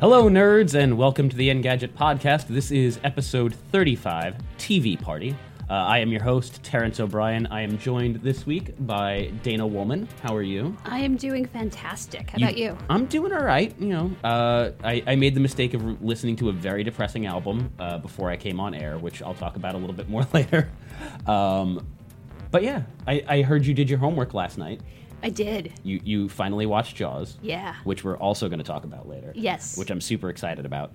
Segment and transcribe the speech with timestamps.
[0.00, 2.46] Hello, nerds, and welcome to the Engadget Podcast.
[2.46, 5.34] This is episode 35, TV Party.
[5.68, 7.48] Uh, I am your host, Terrence O'Brien.
[7.48, 10.08] I am joined this week by Dana Wollman.
[10.22, 10.76] How are you?
[10.84, 12.30] I am doing fantastic.
[12.30, 12.78] How about you?
[12.88, 13.74] I'm doing all right.
[13.80, 17.72] You know, uh, I, I, made the mistake of listening to a very depressing album
[17.80, 20.70] uh, before I came on air, which I'll talk about a little bit more later.
[21.26, 21.84] Um,
[22.52, 24.80] but yeah, I, I heard you did your homework last night.
[25.22, 25.72] I did.
[25.82, 27.38] You you finally watched Jaws.
[27.42, 27.74] Yeah.
[27.84, 29.32] Which we're also going to talk about later.
[29.34, 29.76] Yes.
[29.76, 30.92] Which I'm super excited about.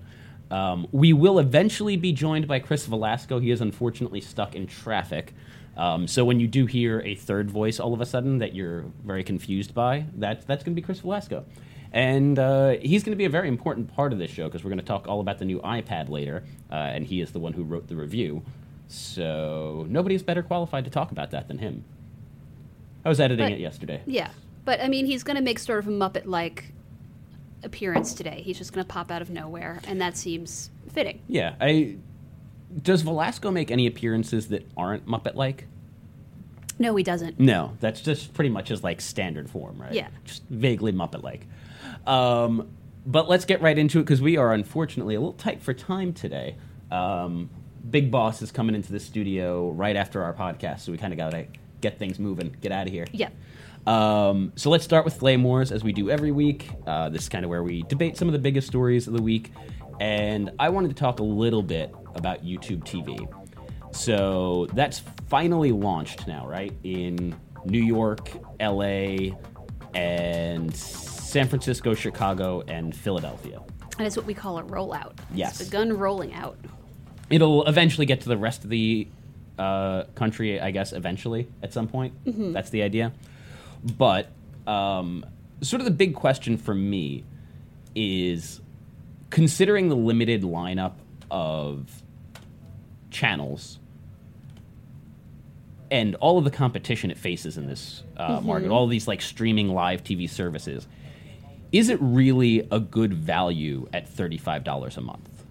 [0.50, 3.42] Um, we will eventually be joined by Chris Velazco.
[3.42, 5.34] He is unfortunately stuck in traffic.
[5.76, 8.84] Um, so when you do hear a third voice all of a sudden that you're
[9.04, 11.44] very confused by, that, that's going to be Chris Velazco.
[11.92, 14.70] And uh, he's going to be a very important part of this show because we're
[14.70, 17.52] going to talk all about the new iPad later, uh, and he is the one
[17.52, 18.42] who wrote the review.
[18.88, 21.84] So nobody's better qualified to talk about that than him.
[23.04, 24.02] I was editing but, it yesterday.
[24.06, 24.30] Yeah,
[24.64, 26.72] but I mean, he's going to make sort of a Muppet like
[27.62, 28.42] appearance today.
[28.44, 31.22] He's just going to pop out of nowhere, and that seems fitting.
[31.28, 31.96] Yeah, I
[32.82, 35.66] does Velazco make any appearances that aren't Muppet like?
[36.78, 37.38] No, he doesn't.
[37.38, 39.92] No, that's just pretty much his like standard form, right?
[39.92, 41.46] Yeah, just vaguely Muppet like.
[42.06, 42.68] Um,
[43.06, 46.12] but let's get right into it because we are unfortunately a little tight for time
[46.12, 46.56] today.
[46.90, 47.50] Um,
[47.88, 51.18] Big Boss is coming into the studio right after our podcast, so we kind of
[51.18, 51.46] got to
[51.84, 53.06] get things moving, get out of here.
[53.12, 53.28] Yeah.
[53.86, 56.70] Um, so let's start with Flame Wars as we do every week.
[56.86, 59.22] Uh, this is kind of where we debate some of the biggest stories of the
[59.22, 59.52] week.
[60.00, 63.28] And I wanted to talk a little bit about YouTube TV.
[63.94, 66.72] So that's finally launched now, right?
[66.82, 67.36] In
[67.66, 69.36] New York, LA,
[69.94, 73.60] and San Francisco, Chicago, and Philadelphia.
[73.98, 75.18] And it's what we call a rollout.
[75.34, 75.60] Yes.
[75.60, 76.56] It's begun rolling out.
[77.28, 79.06] It'll eventually get to the rest of the
[79.58, 82.12] uh, country, I guess, eventually at some point.
[82.24, 82.52] Mm-hmm.
[82.52, 83.12] That's the idea.
[83.96, 84.28] But
[84.66, 85.24] um,
[85.60, 87.24] sort of the big question for me
[87.94, 88.60] is
[89.30, 90.94] considering the limited lineup
[91.30, 92.02] of
[93.10, 93.78] channels
[95.90, 98.46] and all of the competition it faces in this uh, mm-hmm.
[98.46, 100.88] market, all these like streaming live TV services,
[101.72, 105.44] is it really a good value at $35 a month?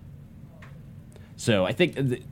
[1.36, 2.24] So I think th-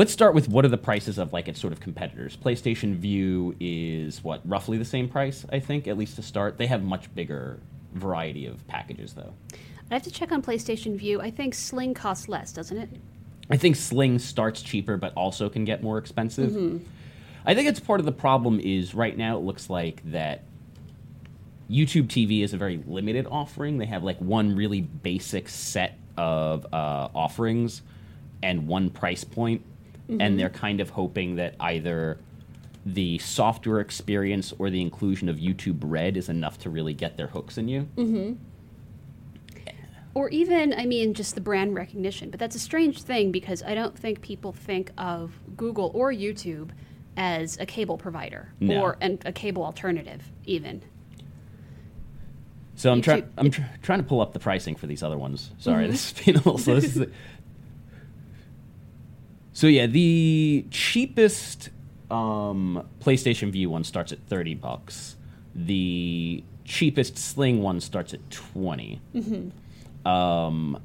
[0.00, 2.34] Let's start with what are the prices of like its sort of competitors.
[2.34, 6.56] PlayStation Vue is what roughly the same price, I think, at least to start.
[6.56, 7.60] They have much bigger
[7.92, 9.34] variety of packages though.
[9.90, 11.20] I have to check on PlayStation Vue.
[11.20, 12.88] I think Sling costs less, doesn't it?
[13.50, 16.52] I think Sling starts cheaper but also can get more expensive.
[16.52, 16.78] Mm-hmm.
[17.44, 20.44] I think it's part of the problem is right now it looks like that
[21.70, 23.76] YouTube TV is a very limited offering.
[23.76, 27.82] They have like one really basic set of uh, offerings
[28.42, 29.62] and one price point
[30.10, 30.20] mm-hmm.
[30.20, 32.18] and they're kind of hoping that either
[32.84, 37.28] the software experience or the inclusion of YouTube Red is enough to really get their
[37.28, 37.88] hooks in you.
[37.96, 38.32] Mm-hmm.
[40.12, 42.30] Or even, I mean, just the brand recognition.
[42.30, 46.70] But that's a strange thing because I don't think people think of Google or YouTube
[47.16, 48.80] as a cable provider no.
[48.80, 50.82] or an, a cable alternative, even.
[52.74, 53.30] So I'm trying.
[53.36, 55.50] I'm tr- trying to pull up the pricing for these other ones.
[55.58, 55.92] Sorry, mm-hmm.
[55.92, 56.56] this is little.
[56.56, 57.06] So this is
[59.52, 61.70] so yeah, the cheapest
[62.10, 65.16] um, PlayStation Vue one starts at thirty bucks.
[65.54, 70.08] The cheapest Sling one starts at 20 mm-hmm.
[70.08, 70.80] um,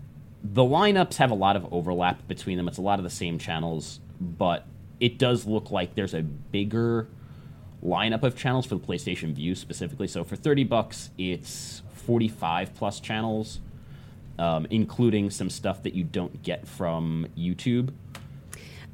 [0.54, 2.68] the lineups have a lot of overlap between them.
[2.68, 4.66] It's a lot of the same channels, but
[5.00, 7.08] it does look like there's a bigger
[7.84, 10.08] lineup of channels for the PlayStation Vue specifically.
[10.08, 13.60] So for 30 bucks, it's 45 plus channels,
[14.38, 17.92] um, including some stuff that you don't get from YouTube.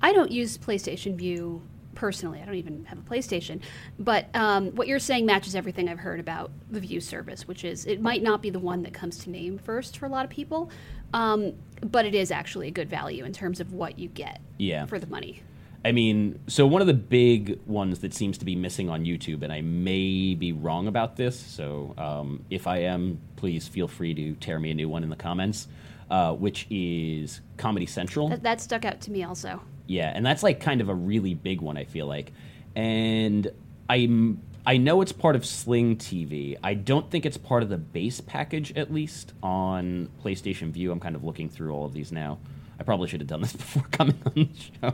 [0.01, 1.61] I don't use PlayStation Vue
[1.95, 2.41] personally.
[2.41, 3.61] I don't even have a PlayStation.
[3.99, 7.85] But um, what you're saying matches everything I've heard about the Vue service, which is
[7.85, 10.31] it might not be the one that comes to name first for a lot of
[10.31, 10.69] people,
[11.13, 14.85] um, but it is actually a good value in terms of what you get Yeah.
[14.85, 15.43] for the money.
[15.83, 19.41] I mean, so one of the big ones that seems to be missing on YouTube,
[19.41, 24.13] and I may be wrong about this, so um, if I am, please feel free
[24.13, 25.67] to tear me a new one in the comments,
[26.11, 28.29] uh, which is Comedy Central.
[28.29, 29.61] That, that stuck out to me also.
[29.87, 31.77] Yeah, and that's like kind of a really big one.
[31.77, 32.31] I feel like,
[32.75, 33.51] and
[33.89, 36.57] I'm I know it's part of Sling TV.
[36.63, 40.91] I don't think it's part of the base package, at least on PlayStation Vue.
[40.91, 42.37] I'm kind of looking through all of these now.
[42.79, 44.93] I probably should have done this before coming on the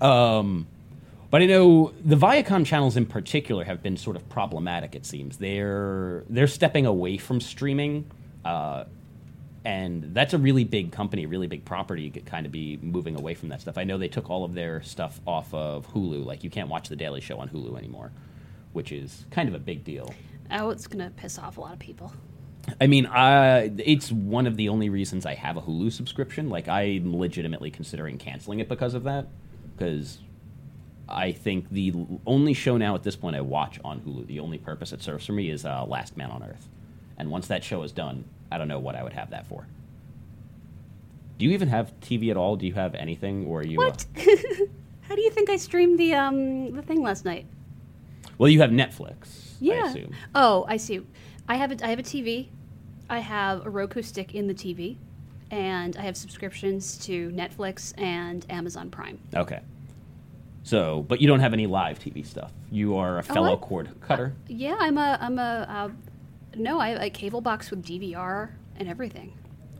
[0.00, 0.06] show.
[0.06, 0.66] Um,
[1.30, 4.96] but I know the Viacom channels in particular have been sort of problematic.
[4.96, 8.10] It seems they're they're stepping away from streaming.
[8.44, 8.84] Uh,
[9.64, 12.02] and that's a really big company, really big property.
[12.02, 13.76] You could kind of be moving away from that stuff.
[13.76, 16.24] I know they took all of their stuff off of Hulu.
[16.24, 18.10] Like you can't watch The Daily Show on Hulu anymore,
[18.72, 20.14] which is kind of a big deal.
[20.50, 22.12] Oh, it's going to piss off a lot of people.
[22.80, 26.48] I mean, I, it's one of the only reasons I have a Hulu subscription.
[26.48, 29.28] Like I'm legitimately considering canceling it because of that.
[29.76, 30.18] Because
[31.08, 31.92] I think the
[32.26, 35.26] only show now at this point I watch on Hulu, the only purpose it serves
[35.26, 36.68] for me is uh, Last Man on Earth.
[37.20, 39.66] And once that show is done, I don't know what I would have that for.
[41.38, 42.56] Do you even have TV at all?
[42.56, 43.78] Do you have anything, or are you?
[43.80, 44.06] uh, What?
[45.02, 47.44] How do you think I streamed the um the thing last night?
[48.38, 49.52] well, you have Netflix.
[49.60, 49.88] I Yeah.
[49.90, 50.14] assume.
[50.34, 51.00] Oh, I see.
[51.46, 52.48] I have a I have a TV.
[53.10, 54.96] I have a Roku stick in the TV,
[55.50, 59.18] and I have subscriptions to Netflix and Amazon Prime.
[59.34, 59.60] Okay.
[60.62, 62.52] So, but you don't have any live TV stuff.
[62.70, 63.60] You are a fellow what?
[63.62, 64.34] cord cutter.
[64.46, 65.88] Yeah, I'm a I'm a uh,
[66.56, 66.80] no.
[66.80, 69.32] I have a cable box with DVR and everything.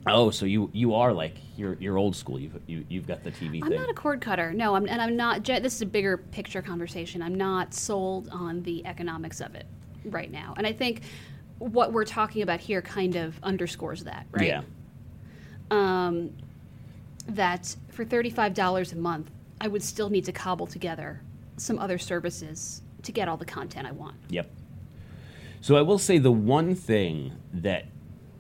[0.07, 2.39] Oh, so you you are like you're you're old school.
[2.41, 3.79] You've you, you've got the TV I'm thing.
[3.81, 4.53] not a cord cutter.
[4.53, 5.45] No, I'm, and I'm not.
[5.45, 7.21] This is a bigger picture conversation.
[7.23, 9.67] I'm not sold on the economics of it
[10.07, 11.03] right now, and I think
[11.59, 14.47] what we're talking about here kind of underscores that, right?
[14.47, 14.63] Yeah.
[15.71, 16.31] um,
[17.29, 19.31] that for $35 a month,
[19.61, 21.21] I would still need to cobble together
[21.59, 24.17] some other services to get all the content I want.
[24.31, 24.51] Yep.
[25.61, 27.87] So I will say the one thing that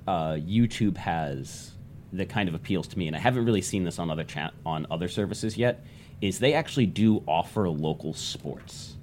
[0.08, 1.72] uh, YouTube has
[2.12, 4.54] that kind of appeals to me, and I haven't really seen this on other chat
[4.64, 5.84] on other services yet,
[6.20, 8.96] is they actually do offer local sports.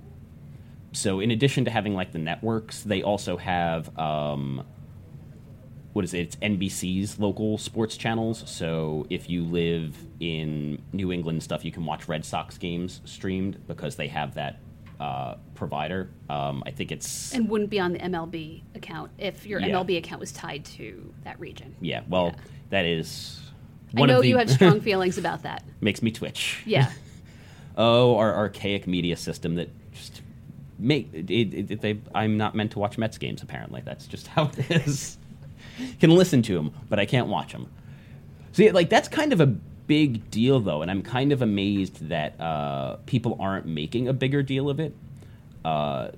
[0.93, 4.65] So in addition to having like the networks, they also have um,
[5.93, 6.19] what is it?
[6.19, 8.43] It's NBC's local sports channels.
[8.49, 13.01] So if you live in New England and stuff, you can watch Red Sox games
[13.05, 14.59] streamed because they have that
[14.99, 16.09] uh, provider.
[16.29, 19.67] Um, I think it's And wouldn't be on the MLB account if your Yeah.
[19.69, 21.75] MLB account was tied to that region.
[21.81, 22.01] yeah.
[22.07, 22.41] Well, Yeah.
[22.71, 23.39] that is
[23.95, 25.63] I know the you have strong feelings about that.
[25.81, 26.61] makes me twitch.
[26.65, 26.91] Yeah.
[27.79, 30.23] Oh, our archaic media system that just
[30.79, 33.43] make it, it, they, I'm not meant to watch Mets games.
[33.43, 35.19] Apparently, that's just how it is.
[35.99, 37.67] Can listen to them, but I can't watch them.
[38.53, 39.55] See, like that's kind of a
[39.87, 44.43] big deal, though, and I'm kind of amazed that uh, people aren't making a bigger
[44.43, 44.93] deal of it.
[45.65, 46.09] Uh,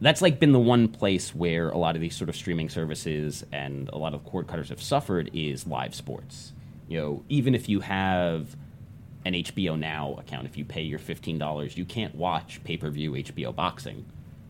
[0.00, 3.44] that's like been the one place where a lot of these sort of streaming services
[3.52, 6.52] and a lot of cord cutters have suffered is live sports.
[6.88, 8.56] You know, even if you have
[9.24, 12.90] an HBO Now account, if you pay your fifteen dollars, you can't watch pay per
[12.90, 14.04] view HBO boxing,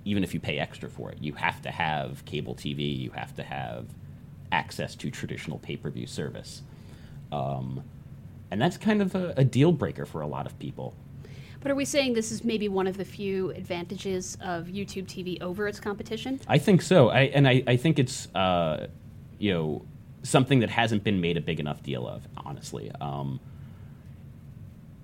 [0.04, 1.18] even if you pay extra for it.
[1.20, 2.98] You have to have cable TV.
[2.98, 3.86] You have to have
[4.52, 6.62] access to traditional pay per view service,
[7.32, 7.82] um,
[8.50, 10.94] and that's kind of a, a deal breaker for a lot of people.
[11.60, 15.40] But are we saying this is maybe one of the few advantages of YouTube TV
[15.42, 16.40] over its competition?
[16.46, 17.08] I think so.
[17.08, 18.86] I, and I, I think it's uh,
[19.38, 19.84] you know
[20.22, 22.28] something that hasn't been made a big enough deal of.
[22.36, 23.40] Honestly, um,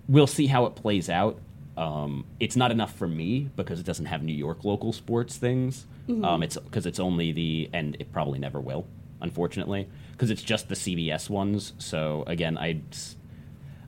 [0.09, 1.39] we'll see how it plays out.
[1.77, 5.87] Um, it's not enough for me because it doesn't have New York local sports things.
[6.25, 8.87] Um, it's because it's only the and it probably never will,
[9.21, 11.73] unfortunately, because it's just the CBS ones.
[11.79, 12.81] So again, I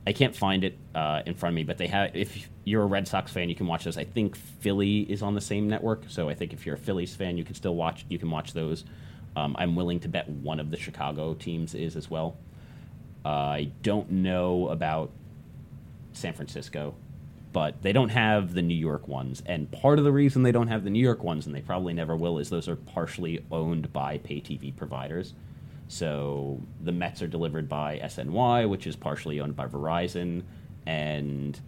[0.07, 2.15] I can't find it uh, in front of me, but they have.
[2.15, 3.97] If you're a Red Sox fan, you can watch those.
[3.97, 7.15] I think Philly is on the same network, so I think if you're a Phillies
[7.15, 8.05] fan, you can still watch.
[8.07, 8.85] You can watch those.
[9.35, 12.37] Um, I'm willing to bet one of the Chicago teams is as well.
[13.25, 15.11] Uh, I don't know about
[16.13, 16.93] San Francisco,
[17.51, 19.41] but they don't have the New York ones.
[19.45, 21.93] And part of the reason they don't have the New York ones, and they probably
[21.93, 25.33] never will, is those are partially owned by pay TV providers.
[25.87, 30.43] So the Mets are delivered by SNY, which is partially owned by Verizon,
[30.85, 31.59] and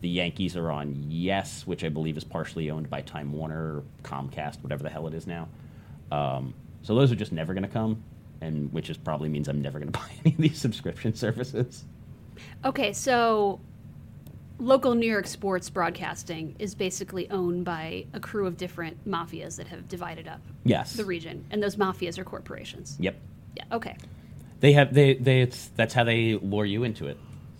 [0.00, 4.62] the Yankees are on Yes, which I believe is partially owned by Time Warner, Comcast,
[4.62, 5.48] whatever the hell it is now.
[6.10, 8.02] Um, so those are just never going to come,
[8.40, 11.84] and which is probably means I'm never going to buy any of these subscription services.
[12.64, 13.60] Okay, so
[14.58, 19.66] local New York sports broadcasting is basically owned by a crew of different mafias that
[19.68, 20.94] have divided up Yes.
[20.94, 22.96] the region, and those mafias are corporations.
[23.00, 23.16] Yep.
[23.56, 23.64] Yeah.
[23.72, 23.96] Okay.
[24.60, 27.18] They have they they it's that's how they lure you into it.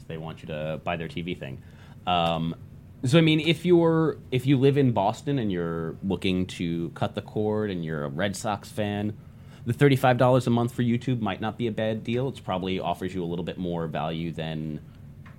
[0.08, 1.62] They want you to buy their TV thing.
[2.06, 2.54] Um,
[3.04, 7.14] so I mean, if you're if you live in Boston and you're looking to cut
[7.14, 9.16] the cord and you're a Red Sox fan,
[9.66, 12.28] the thirty five dollars a month for YouTube might not be a bad deal.
[12.28, 14.80] It's probably offers you a little bit more value than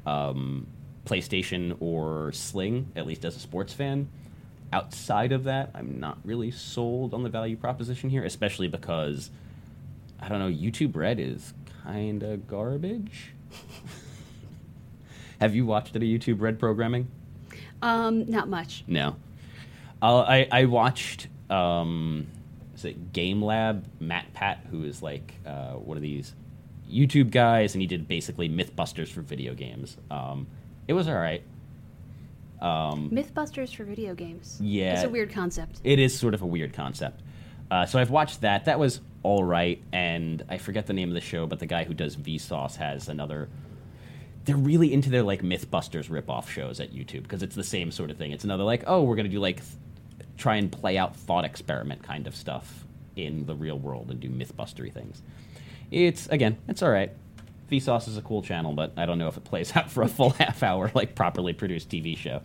[0.05, 0.67] um,
[1.05, 4.09] PlayStation or Sling, at least as a sports fan.
[4.71, 9.31] Outside of that, I'm not really sold on the value proposition here, especially because
[10.19, 13.33] I don't know, YouTube Red is kind of garbage.
[15.39, 17.07] Have you watched any YouTube Red programming?
[17.81, 18.83] Um, not much.
[18.87, 19.15] No.
[20.01, 22.27] Uh, I I watched um,
[22.75, 26.33] is it Game Lab MatPat, who is like uh, one of these
[26.91, 29.97] YouTube guys, and he did basically MythBusters for video games.
[30.09, 30.47] Um,
[30.87, 31.43] it was all right.
[32.61, 34.57] Um, MythBusters for video games.
[34.61, 34.93] Yeah.
[34.95, 35.79] It's a weird concept.
[35.83, 37.21] it is sort of a weird concept.
[37.69, 38.65] Uh, so I've watched that.
[38.65, 41.83] That was all right, and I forget the name of the show, but the guy
[41.83, 43.49] who does Vsauce has another.
[44.45, 48.11] They're really into their like MythBusters ripoff shows at YouTube because it's the same sort
[48.11, 48.31] of thing.
[48.31, 52.03] It's another like, oh, we're gonna do like, th- try and play out thought experiment
[52.03, 52.85] kind of stuff
[53.17, 55.21] in the real world and do MythBustery things.
[55.91, 57.11] It's again, it's all right.
[57.69, 60.07] Vsauce is a cool channel, but I don't know if it plays out for a
[60.07, 62.41] full half hour like properly produced TV show.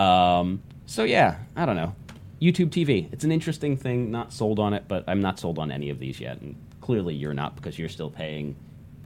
[0.00, 1.94] Um, so yeah, I don't know.
[2.40, 3.12] YouTube TV.
[3.12, 4.10] It's an interesting thing.
[4.10, 6.40] Not sold on it, but I'm not sold on any of these yet.
[6.40, 8.56] And clearly, you're not because you're still paying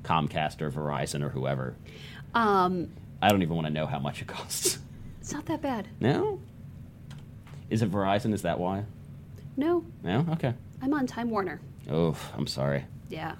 [0.02, 1.76] Comcast or Verizon or whoever.
[2.34, 4.78] Um, I don't even want to know how much it costs.
[5.20, 5.88] it's not that bad.
[6.00, 6.40] no.
[7.70, 8.34] Is it Verizon?
[8.34, 8.84] Is that why?
[9.56, 10.26] No, No.
[10.32, 10.52] Okay.
[10.82, 11.58] I'm on Time Warner.
[11.90, 12.84] Oh, I'm sorry.
[13.08, 13.36] Yeah.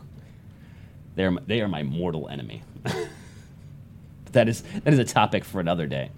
[1.17, 2.63] They're they are my mortal enemy.
[4.33, 6.11] that is that is a topic for another day.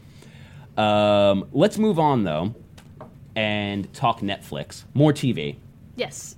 [0.76, 2.54] Um, let's move on though,
[3.36, 4.84] and talk Netflix.
[4.94, 5.56] More TV.
[5.96, 6.36] Yes.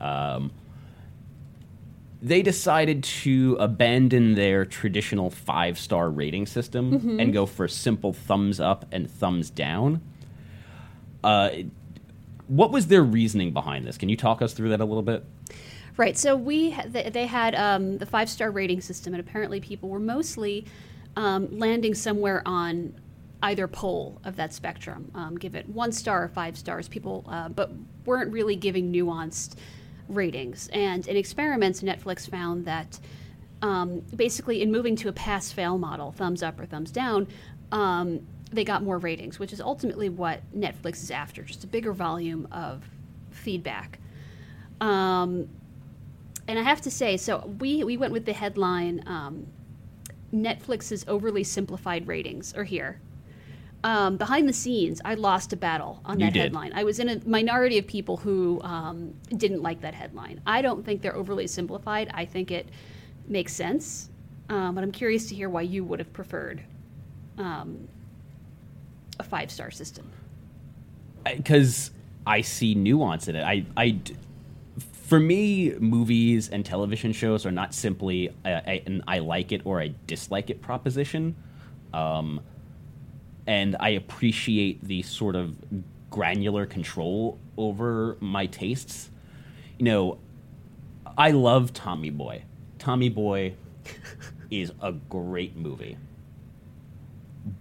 [0.00, 0.52] Um,
[2.20, 8.58] they decided to abandon their traditional five star rating system and go for simple thumbs
[8.58, 10.00] up and thumbs down.
[11.22, 11.50] Uh,
[12.48, 13.98] what was their reasoning behind this?
[13.98, 15.24] Can you talk us through that a little bit?
[15.96, 16.16] Right.
[16.16, 20.00] So we they they had um, the five star rating system, and apparently people were
[20.00, 20.64] mostly
[21.16, 22.94] um, landing somewhere on
[23.42, 25.10] either pole of that spectrum.
[25.14, 26.88] Um, give it one star or five stars.
[26.88, 27.70] People, uh, but
[28.04, 29.54] weren't really giving nuanced
[30.08, 30.68] ratings.
[30.72, 32.98] And in experiments, Netflix found that
[33.62, 37.28] um, basically in moving to a pass fail model, thumbs up or thumbs down.
[37.72, 41.92] Um, they got more ratings, which is ultimately what Netflix is after, just a bigger
[41.92, 42.82] volume of
[43.30, 43.98] feedback.
[44.80, 45.48] Um,
[46.46, 49.46] and I have to say, so we we went with the headline um,
[50.32, 53.00] Netflix's overly simplified ratings are here.
[53.84, 56.42] Um, behind the scenes, I lost a battle on You that did.
[56.42, 56.72] headline.
[56.74, 60.40] I was in a minority of people who um, didn't like that headline.
[60.46, 62.10] I don't think they're overly simplified.
[62.12, 62.68] I think it
[63.28, 64.10] makes sense,
[64.48, 66.62] um, but I'm curious to hear why you would have preferred
[67.38, 67.86] um,
[69.20, 70.10] a five star system.
[71.24, 71.92] because
[72.26, 73.42] I see nuance in it.
[73.44, 74.00] I, I
[75.08, 79.62] for me, movies and television shows are not simply a, a, an I like it
[79.64, 81.34] or I dislike it proposition.
[81.94, 82.40] Um,
[83.48, 85.56] and I appreciate the sort of
[86.10, 89.10] granular control over my tastes.
[89.78, 90.18] You know,
[91.16, 92.44] I love Tommy Boy.
[92.78, 93.54] Tommy Boy
[94.50, 95.96] is a great movie.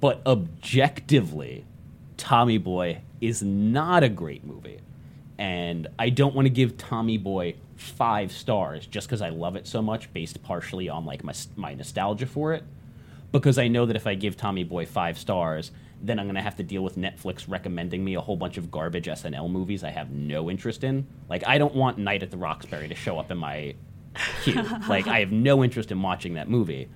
[0.02, 1.64] But objectively,
[2.18, 4.82] Tommy Boy is not a great movie.
[5.38, 9.66] And I don't want to give Tommy Boy five stars just because I love it
[9.66, 12.66] so much, based partially on like my, my nostalgia for it.
[13.32, 16.42] Because I know that if I give Tommy Boy five stars, then I'm going to
[16.42, 19.90] have to deal with Netflix recommending me a whole bunch of garbage SNL movies I
[19.90, 21.08] have no interest in.
[21.30, 23.76] Like, I don't want Night at the Roxbury to show up in my
[24.44, 24.64] queue.
[24.88, 26.90] like, I have no interest in watching that movie.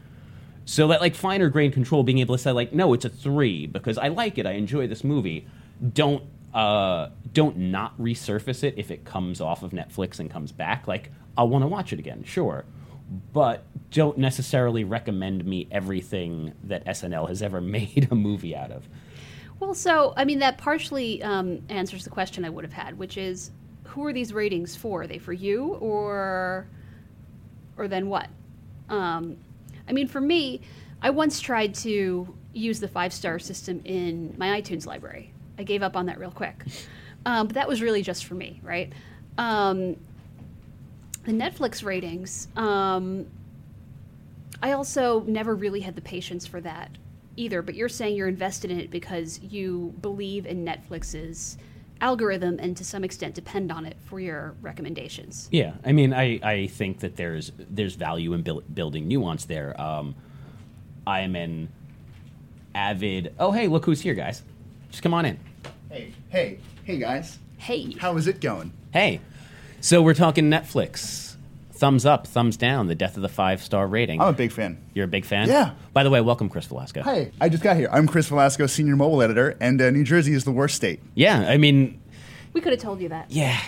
[0.66, 3.68] So that like finer grain control, being able to say like, no, it's a three
[3.68, 5.48] because I like it, I enjoy this movie.
[5.94, 6.24] Don't
[6.54, 10.88] uh, don't not resurface it if it comes off of Netflix and comes back.
[10.88, 12.66] Like I want to watch it again, sure,
[13.34, 18.88] but don't necessarily recommend me everything that SNL has ever made a movie out of.
[19.60, 23.18] Well, so I mean that partially um, answers the question I would have had, which
[23.18, 23.52] is,
[23.84, 25.04] who are these ratings for?
[25.04, 26.66] Are they for you, or,
[27.78, 28.28] or then what?
[28.90, 29.38] Um,
[29.88, 30.62] I mean, for me,
[31.02, 35.34] I once tried to use the five star system in my iTunes library.
[35.58, 36.64] I gave up on that real quick,
[37.26, 38.92] um, but that was really just for me, right?
[39.38, 39.98] Um,
[41.24, 42.48] the Netflix ratings.
[42.56, 43.28] Um,
[44.62, 46.92] I also never really had the patience for that
[47.38, 51.58] either, but you're saying you're invested in it because you believe in Netflix's
[52.02, 55.48] algorithm and to some extent depend on it for your recommendations.
[55.52, 59.80] Yeah, I mean, I, I think that there's there's value in buil- building nuance there.
[59.80, 60.16] Um,
[61.06, 61.70] I am an
[62.76, 63.34] avid.
[63.40, 64.44] Oh, hey, look who's here, guys!
[64.90, 65.40] Just come on in.
[65.90, 67.38] Hey, hey, hey, guys.
[67.58, 68.74] Hey, How is it going?
[68.92, 69.22] Hey,
[69.82, 71.36] so we're talking Netflix.
[71.74, 72.88] Thumbs up, thumbs down.
[72.88, 74.22] The death of the five star rating.
[74.22, 74.78] I'm a big fan.
[74.94, 75.48] You're a big fan.
[75.50, 75.74] Yeah.
[75.94, 77.02] By the way, welcome, Chris Velazco.
[77.02, 77.90] Hi, I just got here.
[77.92, 81.02] I'm Chris Velazco, senior mobile editor, and uh, New Jersey is the worst state.
[81.16, 82.00] Yeah, I mean,
[82.54, 83.32] we could have told you that.
[83.32, 83.60] yeah.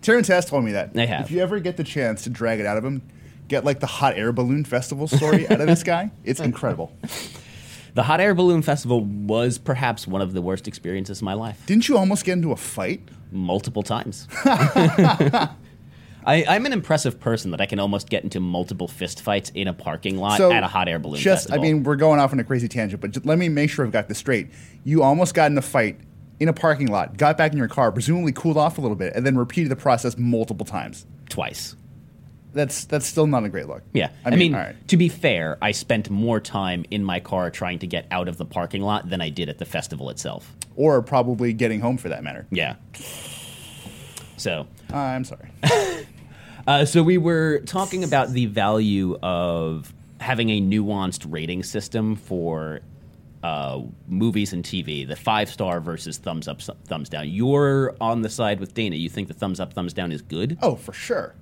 [0.00, 0.94] Terrence has told me that.
[0.94, 1.22] They have.
[1.26, 3.02] If you ever get the chance to drag it out of him,
[3.48, 6.10] get like the hot air balloon festival story out of this guy.
[6.24, 6.92] It's incredible.
[7.98, 11.60] The Hot Air Balloon Festival was perhaps one of the worst experiences of my life.
[11.66, 13.00] Didn't you almost get into a fight?
[13.32, 14.28] multiple times.
[14.44, 15.48] I,
[16.24, 20.16] I'm an impressive person that I can almost get into multiple fistfights in a parking
[20.16, 21.34] lot at a hot air balloon Festival.
[21.34, 21.64] just, festival.
[21.64, 23.84] I mean, we're going off on a crazy tangent, but just let me make sure
[23.84, 24.48] I've got this straight.
[24.84, 25.98] You almost got in a fight
[26.38, 29.16] in a parking lot, got back in your car, presumably cooled off a little bit,
[29.16, 31.04] and then repeated the process multiple times.
[31.28, 31.74] twice.
[32.52, 33.82] That's that's still not a great look.
[33.92, 34.88] Yeah, I mean, all right.
[34.88, 38.36] to be fair, I spent more time in my car trying to get out of
[38.38, 40.52] the parking lot than I did at the festival itself.
[40.76, 42.46] or probably getting home for that matter.
[42.50, 42.76] Yeah.
[44.36, 45.50] So, Uh, I'm sorry.
[46.66, 49.90] Uh, so we were talking about the value of
[50.20, 52.80] having a nuanced rating system for
[53.42, 57.26] uh, movies and TV, the five star versus thumbs up, thumbs down.
[57.26, 58.96] You're on the side with Dana.
[58.96, 60.58] You think the thumbs up, thumbs down is good?
[60.60, 61.34] Oh, for sure.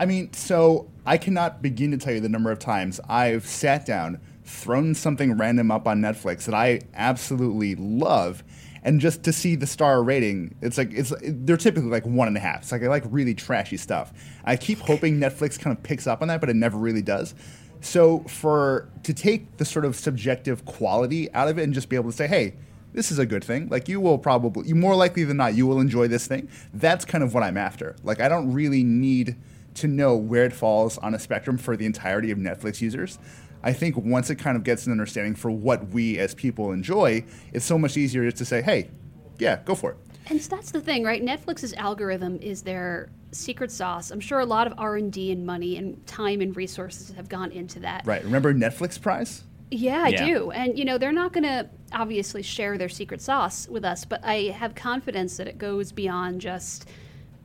[0.00, 3.84] I mean, so I cannot begin to tell you the number of times I've sat
[3.84, 8.42] down, thrown something random up on Netflix that I absolutely love,
[8.82, 12.36] and just to see the star rating, it's like it's they're typically like one and
[12.38, 12.62] a half.
[12.62, 14.14] It's like I like really trashy stuff.
[14.42, 17.34] I keep hoping Netflix kind of picks up on that, but it never really does.
[17.82, 21.96] So for to take the sort of subjective quality out of it and just be
[21.96, 22.54] able to say, hey,
[22.94, 23.68] this is a good thing.
[23.68, 26.48] Like you will probably, you more likely than not, you will enjoy this thing.
[26.72, 27.96] That's kind of what I'm after.
[28.02, 29.36] Like I don't really need
[29.74, 33.18] to know where it falls on a spectrum for the entirety of Netflix users.
[33.62, 37.24] I think once it kind of gets an understanding for what we as people enjoy,
[37.52, 38.90] it's so much easier just to say, hey,
[39.38, 39.96] yeah, go for it.
[40.28, 41.22] And that's the thing, right?
[41.22, 44.10] Netflix's algorithm is their secret sauce.
[44.10, 47.80] I'm sure a lot of R&D and money and time and resources have gone into
[47.80, 48.06] that.
[48.06, 48.24] Right.
[48.24, 49.44] Remember Netflix Prize?
[49.70, 50.26] Yeah, I Yeah.
[50.26, 50.50] do.
[50.50, 54.24] And you know, they're not going to obviously share their secret sauce with us, but
[54.24, 56.88] I have confidence that it goes beyond just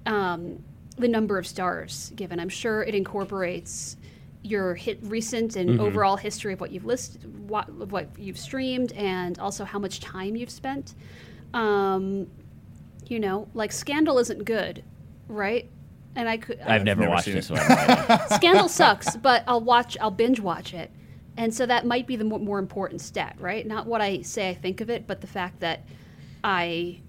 [0.05, 0.63] um,
[0.97, 2.39] the number of stars given.
[2.39, 3.97] I'm sure it incorporates
[4.41, 9.39] your hit recent and overall history of what you've listed, what, what you've streamed, and
[9.39, 10.93] also how much time you've spent.
[11.53, 12.27] Um,
[13.07, 14.83] you know, like Scandal isn't good,
[15.27, 15.69] right?
[16.15, 16.59] And I could.
[16.61, 17.53] I've never, never watched seen this it.
[17.53, 18.29] one.
[18.29, 19.97] Scandal sucks, but I'll watch.
[19.99, 20.91] I'll binge watch it,
[21.35, 23.65] and so that might be the more, more important stat, right?
[23.65, 25.85] Not what I say I think of it, but the fact that
[26.43, 27.01] I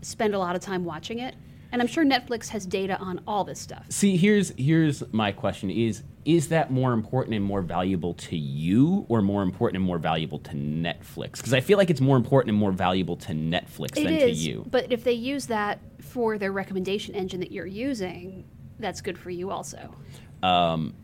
[0.00, 1.34] spend a lot of time watching it,
[1.72, 3.86] and I'm sure Netflix has data on all this stuff.
[3.88, 9.06] See, here's here's my question: Is is that more important and more valuable to you,
[9.08, 11.32] or more important and more valuable to Netflix?
[11.36, 14.22] Because I feel like it's more important and more valuable to Netflix It than is,
[14.42, 14.66] to you.
[14.70, 18.44] but if they use that for their recommendation engine that you're using,
[18.78, 19.94] that's good for you also.
[20.42, 20.94] um,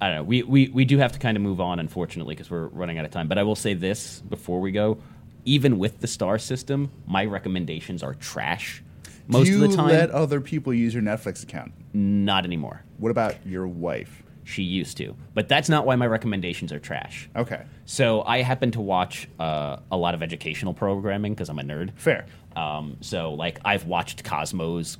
[0.00, 0.22] I don't know.
[0.24, 3.04] We, we, we do have to kind of move on, unfortunately, because we're running out
[3.04, 3.28] of time.
[3.28, 4.98] But I will say this before we go:
[5.44, 8.82] even with the star system, my recommendations are trash
[9.28, 9.88] most Do you of the time.
[9.88, 11.72] let other people use your Netflix account?
[11.94, 12.82] not anymore.
[12.98, 14.22] What about your wife?
[14.44, 17.28] She used to, but that's not why my recommendations are trash.
[17.36, 17.62] Okay.
[17.84, 21.92] So I happen to watch uh, a lot of educational programming because I'm a nerd.
[21.96, 22.26] Fair.
[22.56, 24.98] Um, so like I've watched Cosmos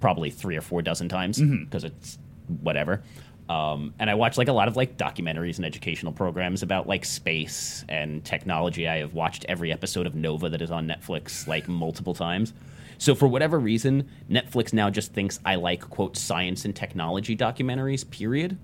[0.00, 2.18] probably three or four dozen times because it's
[2.62, 3.02] whatever.
[3.48, 7.04] Um, and I watch like a lot of like documentaries and educational programs about like
[7.04, 8.88] space and technology.
[8.88, 12.54] I have watched every episode of Nova that is on Netflix like multiple times.
[12.98, 18.08] So for whatever reason, Netflix now just thinks I like quote science and technology documentaries.
[18.08, 18.58] Period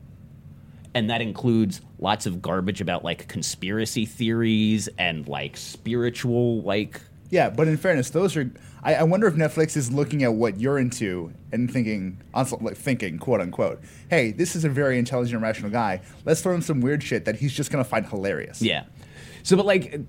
[0.95, 7.49] and that includes lots of garbage about like conspiracy theories and like spiritual like Yeah,
[7.51, 8.51] but in fairness, those are.
[8.85, 13.19] I, I wonder if Netflix is looking at what you're into and thinking, like, thinking,
[13.19, 16.01] quote unquote, hey, this is a very intelligent, rational guy.
[16.25, 18.61] Let's throw him some weird shit that he's just going to find hilarious.
[18.61, 18.85] yeah
[19.45, 20.01] so but like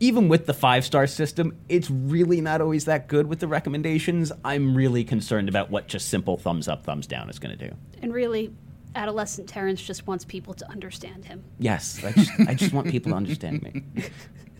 [0.00, 4.30] even with the five star system it's really not always that good with the recommendations
[4.44, 7.74] i'm really concerned about what just simple thumbs up thumbs down is going to do
[8.02, 8.52] And really,
[8.94, 11.42] adolescent Terrence just wants people to understand him.
[11.58, 13.82] yes i just, I just want people to understand me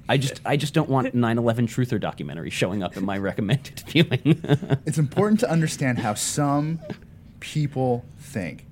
[0.08, 4.40] I just, I just don't want 9/11 truther documentary showing up in my recommended viewing.
[4.86, 6.78] It's important to understand how some
[7.40, 8.66] people think.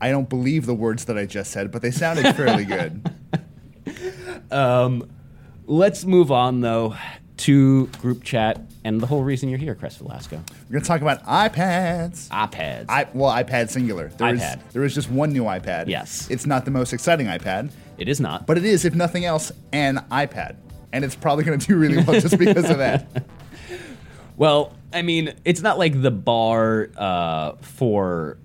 [0.00, 3.08] I don't believe the words that I just said, but they sounded fairly good.
[4.50, 5.08] Um,
[5.66, 6.94] let's move on though
[7.36, 10.32] to group chat and the whole reason you're here, Chris Velazco.
[10.32, 12.28] We're going to talk about iPads.
[12.28, 12.84] iPads.
[12.88, 14.08] I, well, iPad singular.
[14.08, 14.60] There is- iPad.
[14.72, 15.88] there is just one new iPad.
[15.88, 16.28] Yes.
[16.30, 18.46] It's not the most exciting iPad, it is not.
[18.46, 20.56] but it is, if nothing else, an iPad.
[20.92, 23.24] And it's probably going to do really well just because of that.
[24.36, 28.38] Well, I mean, it's not like the bar uh, for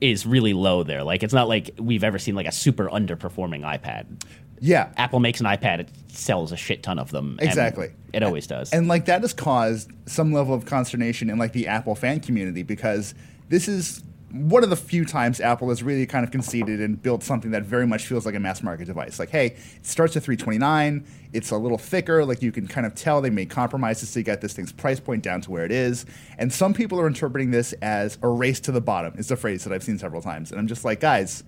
[0.00, 1.04] is really low there.
[1.04, 4.06] Like, it's not like we've ever seen like a super underperforming iPad.
[4.60, 4.92] Yeah.
[4.96, 7.38] Apple makes an iPad, it sells a shit ton of them.
[7.40, 7.92] Exactly.
[8.12, 8.72] It always does.
[8.72, 12.62] And like that has caused some level of consternation in like the Apple fan community
[12.62, 13.14] because
[13.48, 17.22] this is one of the few times Apple has really kind of conceded and built
[17.24, 19.18] something that very much feels like a mass market device.
[19.18, 22.94] Like, hey, it starts at 329, it's a little thicker, like you can kind of
[22.94, 26.06] tell they made compromises to get this thing's price point down to where it is.
[26.38, 29.64] And some people are interpreting this as a race to the bottom, is the phrase
[29.64, 30.52] that I've seen several times.
[30.52, 31.42] And I'm just like, guys,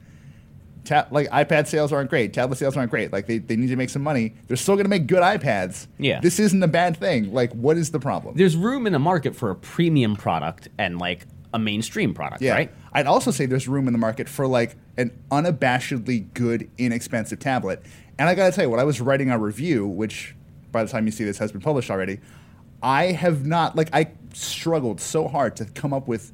[0.85, 3.13] ta- like iPad sales aren't great, tablet sales aren't great.
[3.13, 4.35] Like they, they need to make some money.
[4.47, 5.87] They're still going to make good iPads.
[5.99, 6.21] Yeah.
[6.21, 7.33] this isn't a bad thing.
[7.33, 8.37] Like, what is the problem?
[8.37, 12.55] There's room in the market for a premium product and like a mainstream product, yeah,
[12.55, 12.73] right?
[12.93, 17.83] I'd also say there's room in the market for like an unabashedly good, inexpensive tablet.
[18.19, 20.35] And I got to tell you, when I was writing a review, which
[20.71, 22.21] by the time you see this has been published already,
[22.83, 26.33] I have not like I struggled so hard to come up with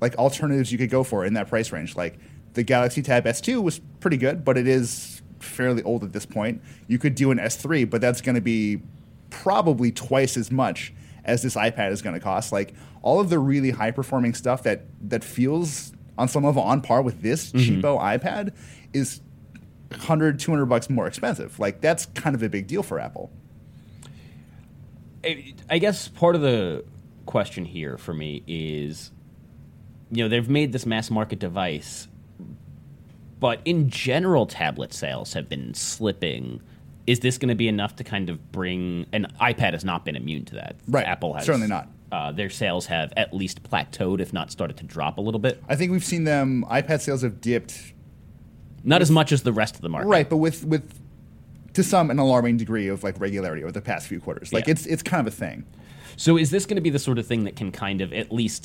[0.00, 1.96] like alternatives you could go for in that price range.
[1.96, 2.18] Like
[2.54, 6.62] the Galaxy Tab S2 was pretty good, but it is fairly old at this point.
[6.86, 8.82] You could do an S3, but that's going to be
[9.30, 10.92] probably twice as much
[11.24, 12.52] as this iPad is going to cost.
[12.52, 16.80] Like all of the really high performing stuff that that feels on some level on
[16.80, 17.80] par with this mm-hmm.
[17.80, 18.52] cheapo iPad
[18.92, 19.20] is
[19.90, 21.58] 100 200 bucks more expensive.
[21.58, 23.30] Like that's kind of a big deal for Apple.
[25.24, 26.84] I I guess part of the
[27.26, 29.10] question here for me is,
[30.10, 32.08] you know, they've made this mass market device,
[33.42, 36.62] but in general, tablet sales have been slipping.
[37.08, 39.04] Is this going to be enough to kind of bring?
[39.12, 40.76] And iPad has not been immune to that.
[40.86, 41.04] Right.
[41.04, 41.88] Apple has Certainly not.
[42.12, 45.60] Uh, their sales have at least plateaued, if not started to drop a little bit.
[45.68, 47.92] I think we've seen them iPad sales have dipped
[48.84, 50.06] Not as much as the rest of the market.
[50.06, 51.00] Right, but with with
[51.72, 54.52] to some an alarming degree of like regularity over the past few quarters.
[54.52, 54.72] Like Yeah.
[54.72, 55.64] it's it's kind of a thing.
[56.16, 58.30] So is this going to be the sort of thing that can kind of at
[58.30, 58.64] least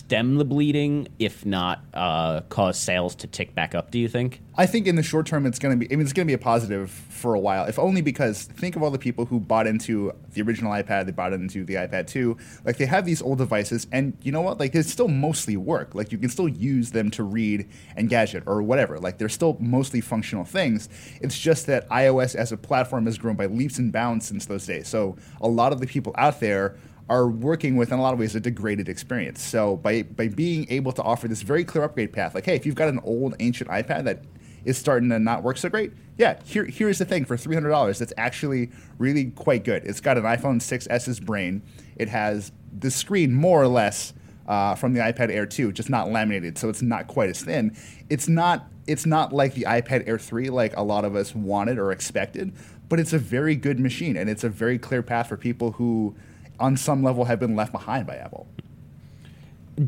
[0.00, 3.90] stem the bleeding, if not uh, cause sales to tick back up?
[3.90, 4.40] Do you think?
[4.56, 6.30] I think in the short term it's going to be I mean it's going to
[6.30, 9.38] be a positive for a while, if only because think of all the people who
[9.38, 12.36] bought into the original iPad, they bought into the iPad 2.
[12.64, 14.58] Like they have these old devices and you know what?
[14.58, 15.94] Like they still mostly work.
[15.94, 18.98] Like you can still use them to read Engadget or whatever.
[18.98, 20.88] Like they're still mostly functional things.
[21.20, 24.66] It's just that iOS as a platform has grown by leaps and bounds since those
[24.66, 24.88] days.
[24.88, 26.76] So a lot of the people out there
[27.10, 29.42] are working with in a lot of ways a degraded experience.
[29.42, 32.64] So by by being able to offer this very clear upgrade path, like hey, if
[32.64, 34.22] you've got an old ancient iPad that
[34.64, 37.70] is starting to not work so great, yeah, here here's the thing for three hundred
[37.70, 39.84] dollars that's actually really quite good.
[39.84, 41.62] It's got an iPhone 6s's brain.
[41.96, 44.14] It has the screen more or less
[44.46, 47.76] uh, from the iPad Air 2, just not laminated, so it's not quite as thin.
[48.08, 51.76] It's not it's not like the iPad Air 3 like a lot of us wanted
[51.76, 52.52] or expected,
[52.88, 56.14] but it's a very good machine and it's a very clear path for people who
[56.60, 58.46] on some level have been left behind by Apple.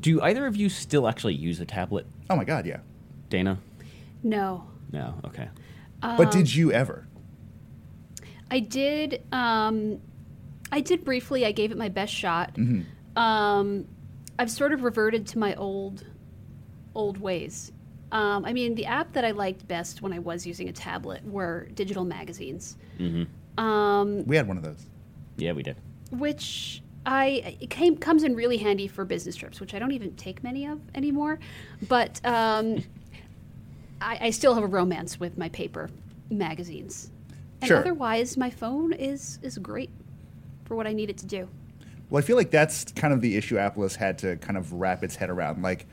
[0.01, 2.79] Do either of you still actually use a tablet, Oh my god, yeah.
[3.29, 3.59] Dana?
[4.23, 4.65] No.
[4.91, 5.15] No.
[5.27, 5.49] Okay.
[6.01, 7.07] but did you ever?
[8.51, 9.23] I did.
[9.33, 10.01] Um,
[10.71, 11.45] I did briefly.
[11.45, 12.57] I gave it my best shot.
[13.17, 13.87] Um,
[14.39, 16.07] I've sort of reverted to my old,
[16.95, 17.73] old ways.
[18.13, 21.25] Um, I mean, the app that I liked best when I was using a tablet
[21.25, 22.77] were digital magazines,
[23.59, 24.87] um, We had one of those.
[25.37, 25.77] Yeah, we did.
[26.12, 30.14] Which I it came comes in really handy for business trips, which I don't even
[30.16, 31.38] take many of anymore.
[31.88, 32.83] But um,
[34.01, 35.90] I, I still have a romance with my paper
[36.31, 37.11] magazines.
[37.61, 37.79] And Sure.
[37.79, 39.90] otherwise, my phone is is great
[40.64, 41.48] for what I need it to do.
[42.11, 44.72] Well, I feel like that's kind of the issue Apple has had to kind of
[44.72, 45.62] wrap its head around.
[45.62, 45.87] Like,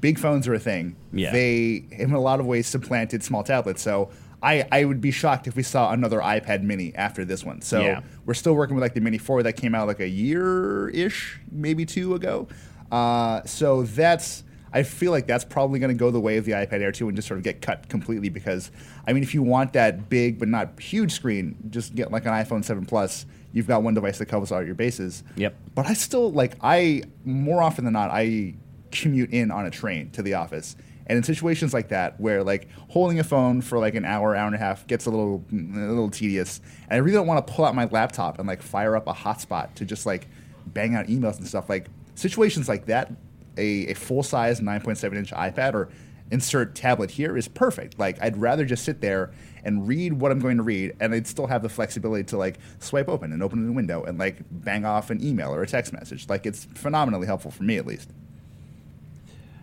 [0.00, 0.94] big phones are a thing.
[1.12, 1.32] Yeah.
[1.32, 3.82] They, in a lot of ways, supplanted small tablets.
[3.82, 4.10] So
[4.44, 7.62] I, I would be shocked if we saw another iPad mini after this one.
[7.62, 8.02] So Yeah.
[8.26, 11.40] we're still working with like the Mini 4 that came out like a year ish,
[11.50, 12.46] maybe two ago.
[12.92, 14.44] Uh, so that's.
[14.76, 17.06] I feel like that's probably going to go the way of the iPad Air 2
[17.06, 18.72] and just sort of get cut completely because,
[19.06, 22.32] I mean, if you want that big but not huge screen, just get like an
[22.32, 23.24] iPhone 7 Plus.
[23.52, 25.22] You've got one device that covers all your bases.
[25.36, 25.54] Yep.
[25.76, 28.54] But I still like I more often than not I
[28.90, 30.74] commute in on a train to the office.
[31.06, 34.46] And in situations like that, where like holding a phone for like an hour, hour
[34.46, 37.52] and a half gets a little, a little tedious, and I really don't want to
[37.52, 40.28] pull out my laptop and like fire up a hotspot to just like
[40.66, 41.68] bang out emails and stuff.
[41.68, 43.12] Like situations like that,
[43.56, 45.90] a, a full size 9.7 inch iPad or
[46.30, 47.98] insert tablet here is perfect.
[47.98, 51.26] Like I'd rather just sit there and read what I'm going to read, and I'd
[51.26, 54.84] still have the flexibility to like swipe open and open a window and like bang
[54.84, 56.28] off an email or a text message.
[56.28, 58.10] Like it's phenomenally helpful for me at least.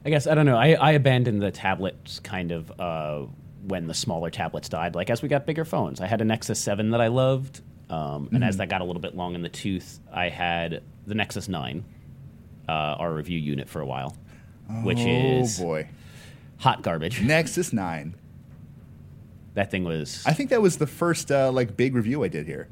[0.03, 0.57] I guess I don't know.
[0.57, 3.25] I, I abandoned the tablets kind of uh,
[3.67, 4.95] when the smaller tablets died.
[4.95, 8.29] Like as we got bigger phones, I had a Nexus Seven that I loved, um,
[8.31, 11.47] and as that got a little bit long in the tooth, I had the Nexus
[11.47, 11.83] Nine,
[12.67, 14.15] uh, our review unit for a while,
[14.83, 15.89] which is oh boy,
[16.57, 17.21] hot garbage.
[17.23, 18.15] Nexus Nine.
[19.53, 22.47] That thing was I think that was the first uh, like big review I did
[22.47, 22.69] here.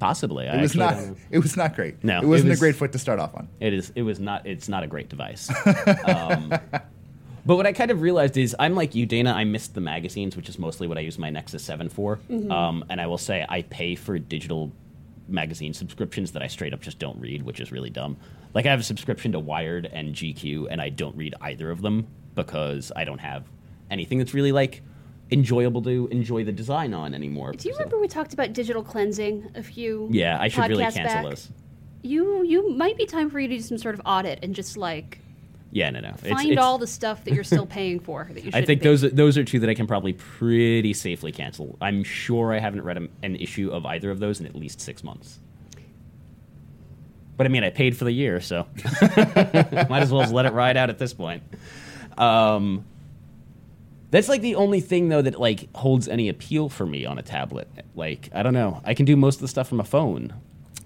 [0.00, 0.48] Possibly.
[0.48, 0.94] I It was not.
[0.96, 2.02] don't- It was not great.
[2.02, 3.48] No, it it wasn't was- a great foot to start off on.
[3.60, 3.92] It is.
[3.94, 4.44] It was not.
[4.46, 5.48] It's not a great device.
[6.06, 6.52] um,
[7.46, 9.32] but what I kind of realized is I'm like you, Dana.
[9.32, 12.18] I missed the magazines, which is mostly what I use my Nexus Seven for.
[12.50, 14.72] Um, and I will say I pay for digital
[15.28, 18.16] magazine subscriptions that I straight up just don't read, which is really dumb.
[18.52, 21.82] Like I have a subscription to Wired and GQ, and I don't read either of
[21.82, 23.44] them because I don't have
[23.90, 24.82] anything that's really like
[25.32, 27.52] enjoyable to enjoy the design on anymore.
[27.52, 30.08] Do you So- remember we talked about digital cleansing a few?
[30.10, 31.24] Yeah, I should really cancel back?
[31.24, 31.50] those.
[32.02, 34.76] You you might be time for you to do some sort of audit and just
[34.76, 35.18] like
[35.72, 36.08] Yeah, no, no.
[36.08, 38.50] It's- find it's- all the stuff that you're still paying for that you.
[38.52, 38.88] I think be.
[38.88, 41.76] those are, those are two that I can probably pretty safely cancel.
[41.80, 44.80] I'm sure I haven't read a, an issue of either of those in at least
[44.80, 45.38] six months.
[47.36, 48.66] But I mean, I paid for the year, so
[49.16, 51.42] might as well just let it ride out at this point.
[52.18, 52.84] Um,
[54.10, 57.22] that's like the only thing though that like holds any appeal for me on a
[57.22, 57.68] tablet.
[57.94, 60.34] Like I don't know, I can do most of the stuff from a phone.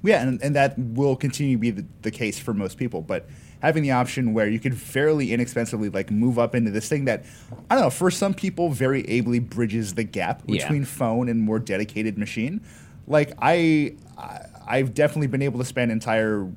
[0.02, 3.00] Yeah, and, and that will continue to be the, the case for most people.
[3.00, 3.26] But
[3.62, 7.24] having the option where you could fairly inexpensively like move up into this thing that
[7.70, 10.58] I don't know for some people very ably bridges the gap Yeah.
[10.62, 12.60] between phone and more dedicated machine.
[13.06, 16.50] Like I, I I've definitely been able to spend entire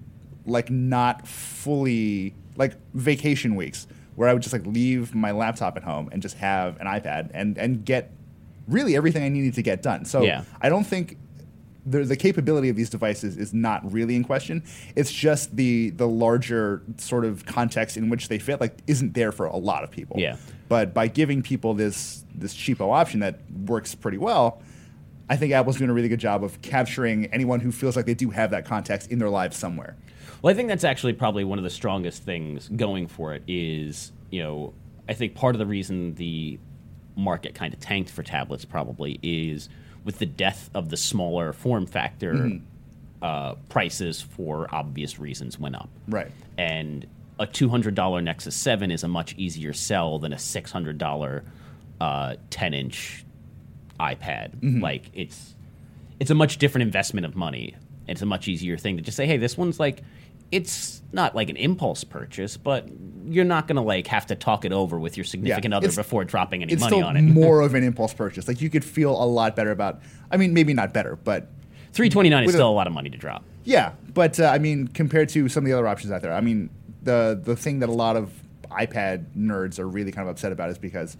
[0.45, 5.83] like not fully like vacation weeks where I would just like leave my laptop at
[5.83, 8.11] home and just have an iPad and and get
[8.67, 10.05] really everything I needed to get done.
[10.05, 10.43] So Yeah.
[10.59, 11.17] I don't think
[11.85, 14.63] the, the capability of these devices is not really in question.
[14.95, 19.31] It's just the the larger sort of context in which they fit like isn't there
[19.31, 20.17] for a lot of people.
[20.19, 20.37] Yeah.
[20.67, 24.63] But by giving people this this cheapo option that works pretty well,
[25.29, 28.15] I think Apple's doing a really good job of capturing anyone who feels like they
[28.15, 29.95] do have that context in their lives somewhere.
[30.41, 34.11] Well, I think that's actually probably one of the strongest things going for it is,
[34.29, 34.73] you know,
[35.09, 36.59] I think part of the reason the
[37.15, 39.69] market kind of tanked for tablets probably is
[40.03, 42.51] with the death of the smaller form factor,
[43.21, 45.89] uh, prices for obvious reasons went up.
[46.07, 46.31] Right.
[46.57, 47.05] And
[47.39, 51.43] a $200 Nexus 7 is a much easier sell than a $600
[51.99, 53.25] uh, 10 inch
[53.99, 54.81] iPad.
[54.81, 55.55] Like, it's
[56.19, 57.75] it's a much different investment of money.
[58.07, 60.01] It's a much easier thing to just say, hey, this one's like,
[60.51, 62.87] it's not like an impulse purchase, but
[63.25, 66.23] you're not going to like have to talk it over with your significant other before
[66.23, 67.21] dropping any money on it.
[67.23, 68.47] more of an impulse purchase.
[68.47, 70.01] Like you could feel a lot better about.
[70.31, 71.49] I mean, maybe not better, but
[71.93, 73.43] 329 is with a- still a lot of money to drop.
[73.63, 76.41] Yeah, but uh, I mean, compared to some of the other options out there, I
[76.41, 76.69] mean,
[77.03, 78.31] the the thing that a lot of
[78.71, 81.17] iPad nerds are really kind of upset about is because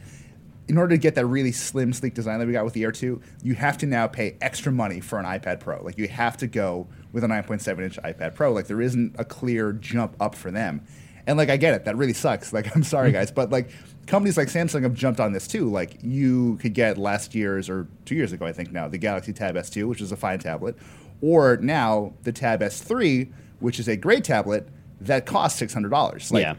[0.67, 2.91] in order to get that really slim, sleek design that we got with the Air
[2.91, 5.81] 2, you have to now pay extra money for an iPad Pro.
[5.81, 8.51] Like you have to go with a 9.7 inch iPad Pro.
[8.53, 10.81] Like there isn't a clear jump up for them.
[11.25, 12.53] And like I get it, that really sucks.
[12.57, 13.71] Like I'm sorry guys, but like
[14.05, 15.69] companies like Samsung have jumped on this too.
[15.69, 19.33] Like you could get last year's or two years ago, I think now, the Galaxy
[19.33, 20.77] Tab S2, which is a fine tablet,
[21.21, 24.67] or now the Tab S3, which is a great tablet
[25.01, 26.31] that costs six hundred dollars.
[26.31, 26.55] Like Yeah.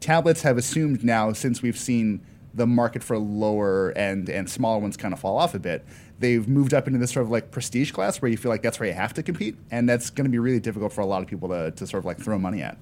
[0.00, 2.20] tablets have assumed now since we've seen
[2.52, 5.84] the market for lower end and smaller ones kind of fall off a bit
[6.24, 8.80] they've moved up into this sort of like prestige class where you feel like that's
[8.80, 11.22] where you have to compete and that's going to be really difficult for a lot
[11.22, 12.76] of people to, to sort of like throw money at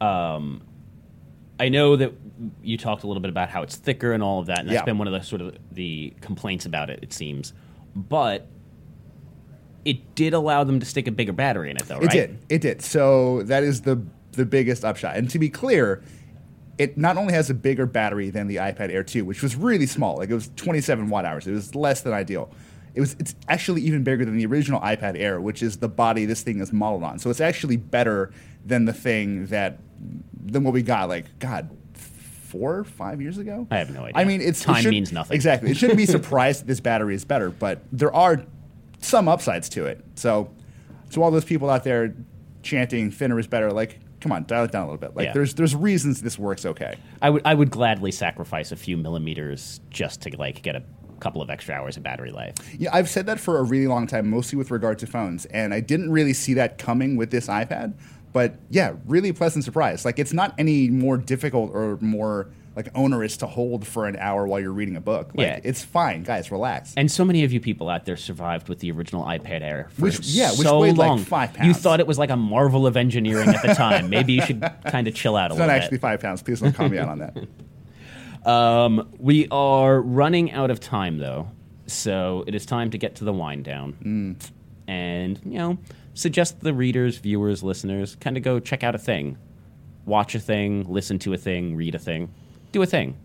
[0.00, 0.62] Um,
[1.60, 2.12] I know that
[2.62, 4.74] you talked a little bit about how it's thicker and all of that, and that's
[4.80, 4.84] Yeah.
[4.84, 6.98] been one of the sort of the complaints about it.
[7.02, 7.52] It seems,
[7.94, 8.48] but
[9.84, 12.10] it did allow them to stick a bigger battery in it, though, It right?
[12.10, 12.38] did.
[12.48, 12.82] It did.
[12.82, 15.14] So that is the the biggest upshot.
[15.16, 16.02] And to be clear,
[16.78, 19.86] it not only has a bigger battery than the iPad Air 2, which was really
[19.86, 20.16] small.
[20.16, 21.46] Like it was 27 watt hours.
[21.46, 22.50] It was less than ideal.
[22.94, 26.24] It was it's actually even bigger than the original iPad Air, which is the body
[26.26, 27.18] this thing is modeled on.
[27.18, 28.32] So it's actually better
[28.64, 29.78] than the thing that
[30.44, 33.66] than what we got like god 4 5 years ago.
[33.70, 34.12] I have no idea.
[34.14, 35.34] I mean, it's it Time should- means nothing.
[35.34, 35.70] Exactly.
[35.70, 38.44] It shouldn't be surprised that this battery is better, but there are
[39.00, 40.04] some upsides to it.
[40.14, 40.50] So,
[41.10, 42.14] to all those people out there
[42.62, 45.14] chanting thinner is better, like, come on, dial it down a little bit.
[45.14, 45.32] Like, Yeah.
[45.34, 46.96] there's there's reasons this works okay.
[47.22, 50.82] I would I would gladly sacrifice a few millimeters just to like get a
[51.20, 52.54] couple of extra hours of battery life.
[52.78, 55.72] Yeah, I've said that for a really long time, mostly with regard to phones, and
[55.74, 57.92] I didn't really see that coming with this iPad.
[58.32, 60.04] But yeah, really pleasant surprise.
[60.06, 64.46] Like it's not any more difficult or more like onerous to hold for an hour
[64.46, 65.30] while you're reading a book.
[65.34, 65.60] Like, Yeah.
[65.62, 66.50] it's fine, guys.
[66.50, 66.92] Relax.
[66.96, 70.02] And so many of you people out there survived with the original iPad Air for
[70.02, 71.18] Which- yeah, which so weighed like long.
[71.20, 74.10] five You thought it was like a marvel of engineering at the time.
[74.10, 76.00] Maybe you should kind of chill out a it's not actually bit.
[76.00, 76.42] five pounds.
[76.42, 77.36] Please don't call me out on that.
[78.44, 81.48] Um, we are running out of time though,
[81.86, 83.94] so it is time to get to the wind down.
[84.04, 84.50] Mm.
[84.86, 85.78] And you know,
[86.12, 89.38] suggest the readers, viewers, listeners kind of go check out a thing,
[90.04, 92.34] watch a thing, listen to a thing, read a thing,
[92.74, 93.16] do a thing.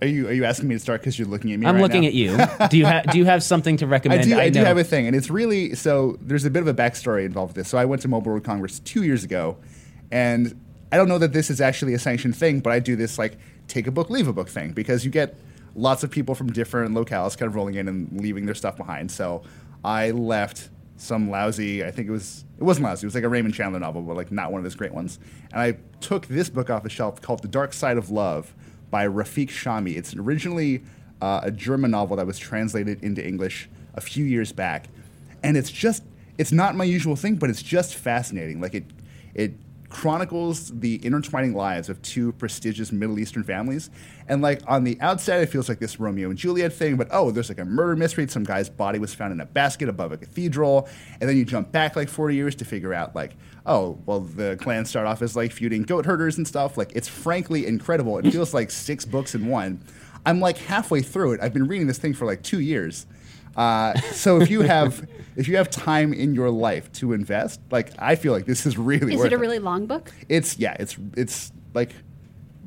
[0.00, 1.66] Are you are you asking me to start because you're looking at me?
[1.66, 2.08] I'm right looking now?
[2.08, 2.36] at you.
[2.68, 4.24] Do you have Do you have something to I recommend?
[4.24, 4.38] do.
[4.38, 6.18] I, do have a thing, and it's really so.
[6.20, 7.68] There's a bit of a backstory involved with this.
[7.68, 9.56] So I went to Mobile World Congress two years ago,
[10.10, 13.18] and I don't know that this is actually a sanctioned thing, but I do this
[13.18, 15.36] like take a book, leave a book thing because you get
[15.74, 19.10] lots of people from different locales kind of rolling in and leaving their stuff behind.
[19.10, 19.42] So
[19.84, 21.84] I left some lousy.
[21.84, 23.04] I think it was it wasn't lousy.
[23.04, 25.18] It was like a Raymond Chandler novel, but like not one of his great ones.
[25.52, 28.54] And I took this book off the shelf called The Dark Side of Love
[28.94, 29.96] by Rafik Schami.
[29.96, 30.80] It's originally
[31.20, 34.86] uh, a German novel that was translated into English a few years back,
[35.42, 36.04] and it's just
[36.38, 38.60] it's not my usual thing, but it's just fascinating.
[38.60, 38.84] Like it
[39.34, 39.54] it
[39.94, 43.90] chronicles the intertwining lives of two prestigious Middle Eastern families.
[44.28, 47.30] And like on the outside, it feels like this Romeo and Juliet thing, but oh,
[47.30, 48.26] there's like a murder mystery.
[48.26, 50.88] Some guy's body was found in a basket above a cathedral.
[51.20, 54.56] And then you jump back like 40 years to figure out like, oh, well, the
[54.60, 56.76] clans start off as like feuding goat herders and stuff.
[56.76, 58.18] Like it's frankly incredible.
[58.18, 59.80] It feels like six books in one.
[60.26, 61.40] I'm like halfway through it.
[61.40, 63.06] I've been reading this thing for like two years.
[63.56, 67.90] Uh, so if you have if you have time in your life to invest, like
[67.98, 70.12] I feel like this is really Is worth it a really long book?
[70.28, 71.92] It's yeah, it's it's like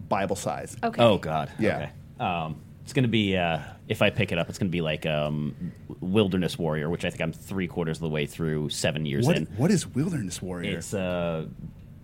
[0.10, 0.76] Bible size.
[0.84, 1.02] Okay.
[1.02, 1.52] Oh God.
[1.60, 1.76] Yeah.
[1.78, 1.90] Okay.
[2.20, 5.74] Um, it's gonna be uh, if I pick it up, it's gonna be like um,
[6.00, 9.36] Wilderness Warrior, which I think I'm three quarters of the way through, seven years What
[9.36, 9.46] in.
[9.58, 10.78] what is Wilderness Warrior?
[10.78, 11.50] It's a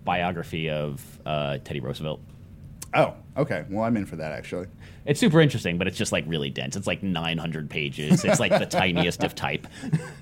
[0.04, 2.20] biography of uh, Teddy Roosevelt.
[2.92, 3.64] oh, okay.
[3.70, 4.66] Well, I'm in for that actually.
[5.06, 6.76] It's super interesting, but it's just like really dense.
[6.76, 8.24] It's like 900 pages.
[8.24, 9.66] It's like the tiniest of type.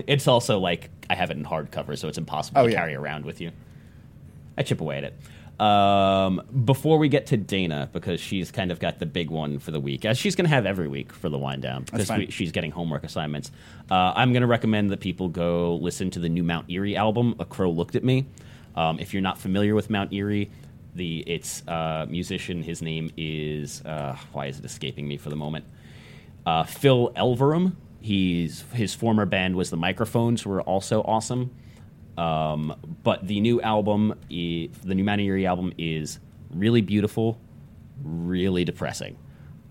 [0.06, 2.78] It's also like I have it in hardcover, so it's impossible Oh, to yeah.
[2.78, 3.52] carry around with you.
[4.58, 5.14] I chip away at it.
[5.60, 9.70] Um, before we get to Dana, because she's kind of got the big one for
[9.70, 12.30] the week, as she's going to have every week for the wind down, because we,
[12.30, 13.52] she's getting homework assignments.
[13.88, 17.36] Uh, I'm going to recommend that people go listen to the new Mount Eerie album,
[17.38, 18.26] A Crow Looked at Me.
[18.74, 20.50] Um, if you're not familiar with Mount Eerie,
[20.94, 22.62] the it's uh, musician.
[22.62, 25.64] His name is uh, why is it escaping me for the moment?
[26.46, 27.76] Uh, Phil Elverum.
[28.00, 31.54] He's his former band was the Microphones, were also awesome.
[32.18, 36.18] Um, but the new album, the new Mount Eerie album, is
[36.50, 37.38] really beautiful,
[38.02, 39.16] really depressing.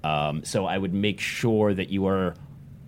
[0.04, 2.34] Um, so I would make sure that you are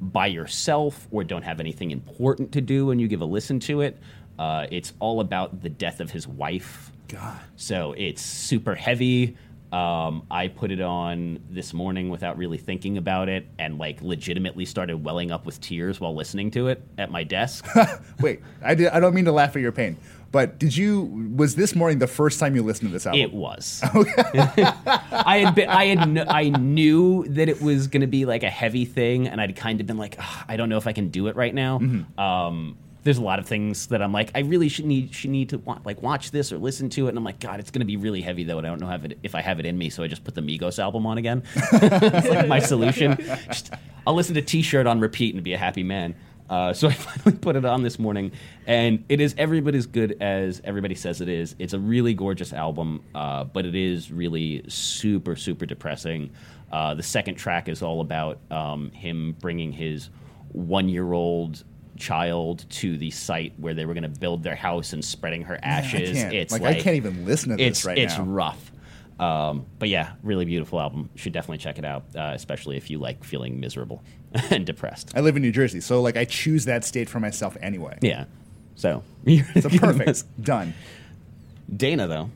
[0.02, 3.82] by yourself or don't have anything important to do when you give a listen to
[3.82, 4.00] it.
[4.40, 6.92] Uh, it's all about the death of his wife.
[7.14, 7.40] God.
[7.56, 9.38] So it's super heavy.
[9.72, 14.66] Um, I put it on this morning without really thinking about it, and like legitimately
[14.66, 17.66] started welling up with tears while listening to it at my desk.
[18.20, 18.90] Wait, I did.
[18.90, 19.98] I don't mean to laugh at your pain,
[20.32, 21.34] but did you?
[21.36, 23.22] Was this morning the first time you listened to this album?
[23.22, 23.82] It was.
[23.94, 28.44] I had been, I had kn- I knew that it was going to be like
[28.44, 31.10] a heavy thing, and I'd kind of been like, I don't know if I can
[31.10, 31.80] do it right now.
[32.18, 35.50] Um, there's a lot of things that I'm like, I really should need should need
[35.50, 37.98] to like watch this or listen to it, and I'm like, God, it's to be
[37.98, 39.90] really heavy though, and I don't know have it, if I have it in me,
[39.90, 41.44] so I just put the Migos album on again.
[41.56, 43.18] it's like my solution.
[43.48, 43.74] Just,
[44.08, 46.16] I'll listen to T-shirt on repeat and be a happy man.
[46.50, 48.32] Uh, so I finally put it on this morning,
[48.68, 51.56] and it is every bit as good as everybody says it is.
[51.60, 56.32] It's a really gorgeous album, uh, but it is really super, super depressing.
[56.72, 60.10] Uh, the second track is all about um, him bringing his
[60.54, 61.64] one-year-old
[61.98, 65.56] child to the site where they were going to build their house and spreading her
[65.64, 66.12] I ashes.
[66.14, 66.34] can't.
[66.34, 68.24] It's like, like I can't even listen to this right it's now.
[68.24, 68.72] It's rough.
[69.20, 71.10] Um, but yeah, really beautiful album.
[71.16, 74.04] Should definitely check it out, uh, especially if you like feeling miserable
[74.50, 75.12] and depressed.
[75.16, 77.98] I live in New Jersey, so like I choose that state for myself anyway.
[78.02, 78.26] Yeah.
[78.76, 80.24] So it's So perfect.
[80.44, 80.74] Done.
[81.76, 82.30] Dana, though,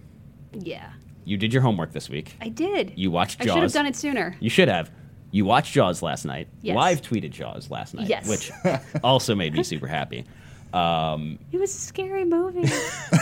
[0.54, 0.91] Yeah,
[1.26, 2.36] you did your homework this week.
[2.41, 2.93] I did.
[2.96, 4.36] You watched I should have done it sooner.
[4.39, 4.89] You should have.
[5.32, 6.48] You watched Jaws last night.
[6.62, 6.76] Yes.
[6.76, 8.28] Live tweeted Jaws last night, Yes.
[8.28, 8.52] which
[9.04, 10.25] also made me super happy.
[10.73, 12.69] Um, It was a scary movie.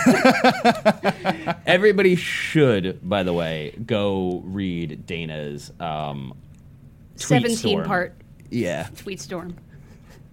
[1.66, 6.34] everybody should, by the way, go read Dana's um,
[7.16, 7.86] Seventeen storm.
[7.86, 8.14] part
[8.50, 9.56] Yeah, tweet storm.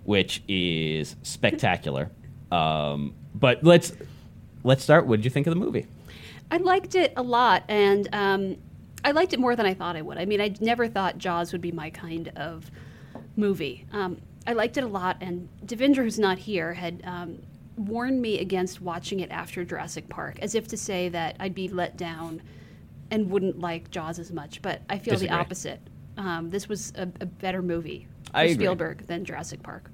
[0.05, 2.11] which is spectacular.
[2.51, 3.93] um, but let's
[4.63, 5.07] let's start.
[5.07, 5.87] What did you think of the movie?
[6.51, 8.57] I liked it a lot, and um,
[9.05, 10.19] I liked it more than I thought I would.
[10.19, 12.71] I mean, I never thought Jaws would be my kind of
[13.37, 13.87] movie.
[13.93, 17.39] Um, I liked it a lot, and Devendra, who's not here, had um,
[17.77, 21.69] warned me against watching it after Jurassic Park, as if to say that I'd be
[21.69, 22.43] let down
[23.11, 24.63] and wouldn't like Jaws as much.
[24.63, 25.29] But I feel Disagree.
[25.29, 25.81] the opposite.
[26.17, 28.55] Um, this was a, a better movie for I agree.
[28.55, 29.91] Spielberg than Jurassic Park.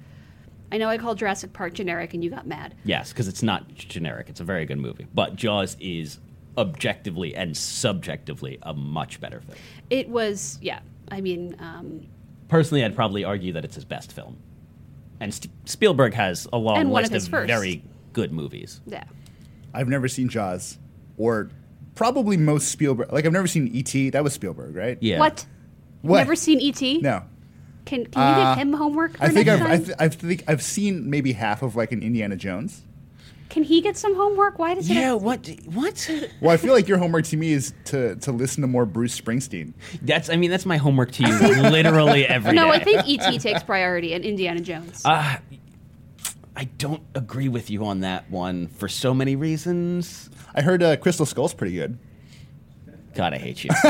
[0.71, 2.75] I know I called Jurassic Park generic, and you got mad.
[2.85, 4.29] Yes, because it's not generic.
[4.29, 5.07] It's a very good movie.
[5.15, 6.19] But Jaws is
[6.59, 9.57] objectively and subjectively a much better film.
[9.89, 10.81] It was, yeah.
[11.11, 12.07] I mean, um,
[12.49, 14.37] Personally, I'd probably argue that it's his best film.
[15.21, 17.83] And St- Spielberg has a long And one list of of very
[18.13, 18.81] good movies.
[18.87, 19.05] yeah.
[19.75, 20.79] I've never seen Jaws,
[21.19, 21.51] or
[21.95, 23.13] probably most Spielberg.
[23.13, 24.11] Like I've never seen E.T.
[24.11, 24.97] That was Spielberg, right?
[25.01, 25.19] Yeah.
[25.19, 25.45] What?
[26.01, 26.19] What?
[26.19, 27.01] Never seen E.T.?
[27.03, 27.23] No.
[27.85, 29.17] Can Can you Uh, give him homework?
[29.19, 31.93] For I think next I've I, th- I think I've seen maybe half of like
[31.93, 32.83] an Indiana Jones.
[33.49, 34.59] Can he get some homework?
[34.59, 34.95] Why does it?
[34.95, 35.49] Yeah, have- what?
[35.73, 36.11] What?
[36.41, 39.19] Well, I feel like your homework to me is to to listen to more Bruce
[39.19, 39.73] Springsteen.
[40.03, 40.31] That's.
[40.31, 42.57] I mean, that's my homework to you, literally every day.
[42.57, 43.39] No, I think E.T.
[43.39, 45.03] takes priority and Indiana Jones.
[45.05, 45.39] Uh,
[46.57, 50.29] I don't agree with you on that one for so many reasons.
[50.55, 51.99] I heard uh, Crystal Skull's pretty good.
[53.15, 53.71] God, I hate you.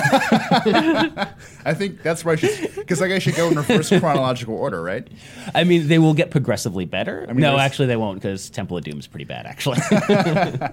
[1.65, 4.83] I think that's where I should because like I should go in reverse chronological order,
[4.83, 5.07] right?
[5.55, 7.27] I mean, they will get progressively better.
[7.29, 9.45] mean, no, there's- actually, they won't because Temple of Doom is pretty bad.
[9.47, 9.81] Actually,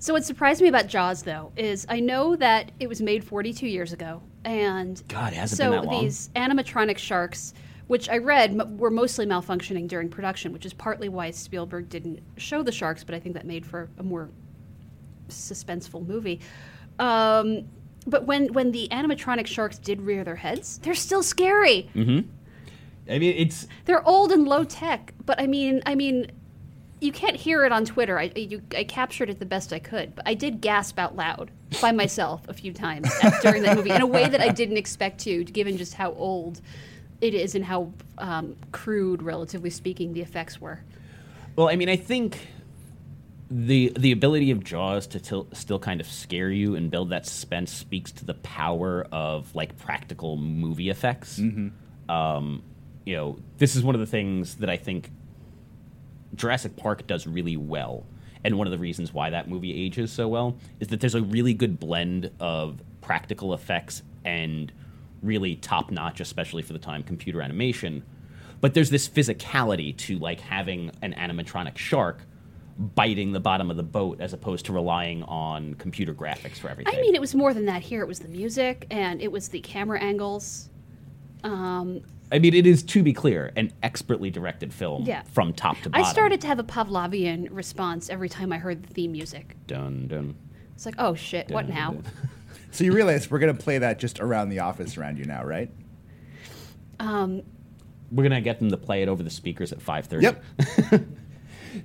[0.00, 3.66] so what surprised me about Jaws, though, is I know that it was made 42
[3.66, 6.02] years ago, and God, it hasn't so been that long.
[6.04, 7.54] these animatronic sharks,
[7.86, 12.20] which I read m- were mostly malfunctioning during production, which is partly why Spielberg didn't
[12.36, 14.28] show the sharks, but I think that made for a more
[15.28, 16.40] suspenseful movie.
[16.98, 17.64] Um,
[18.06, 21.88] but when when the animatronic sharks did rear their heads, they're still scary.
[21.94, 22.28] Mm-hmm.
[23.10, 26.30] I mean, it's They're old and low tech, but I mean, I mean,
[27.00, 28.18] you can't hear it on Twitter.
[28.18, 31.50] I, you, I captured it the best I could, but I did gasp out loud
[31.82, 33.10] by myself a few times
[33.42, 36.62] during that movie in a way that I didn't expect to, given just how old
[37.20, 40.80] it is and how um, crude, relatively speaking, the effects were.
[41.56, 41.68] well.
[41.68, 42.48] I mean, I think
[43.50, 47.26] the the ability of Jaws to til- still kind of scare you and build that
[47.26, 51.38] suspense speaks to the power of like practical movie effects.
[52.08, 52.62] Um,
[53.04, 55.10] you know, this is one of the things that I think
[56.34, 58.06] Jurassic Park does really well.
[58.44, 61.22] And one of the reasons why that movie ages so well is that there's a
[61.22, 64.70] really good blend of practical effects and
[65.22, 68.02] really top notch, especially for the time, computer animation.
[68.60, 72.20] But there's this physicality to like having an animatronic shark
[72.78, 76.94] biting the bottom of the boat as opposed to relying on computer graphics for everything.
[76.96, 78.00] I mean, it was more than that here.
[78.02, 80.68] It was the music and it was the camera angles.
[81.44, 82.00] Um,
[82.32, 85.22] I mean, it is to be clear, an expertly directed film Yeah.
[85.32, 86.04] from top to bottom.
[86.04, 89.56] I started to have a Pavlovian response every time I heard the theme music.
[89.66, 90.34] dun dun.
[90.74, 91.92] It's like, oh shit, what now?
[91.92, 92.04] dun.
[92.72, 95.70] So you realize we're gonna play that just around the office around you now, right?
[96.98, 97.42] Um,
[98.10, 100.24] We're gonna get them to play it over the speakers at five thirty.
[100.24, 100.42] Yep.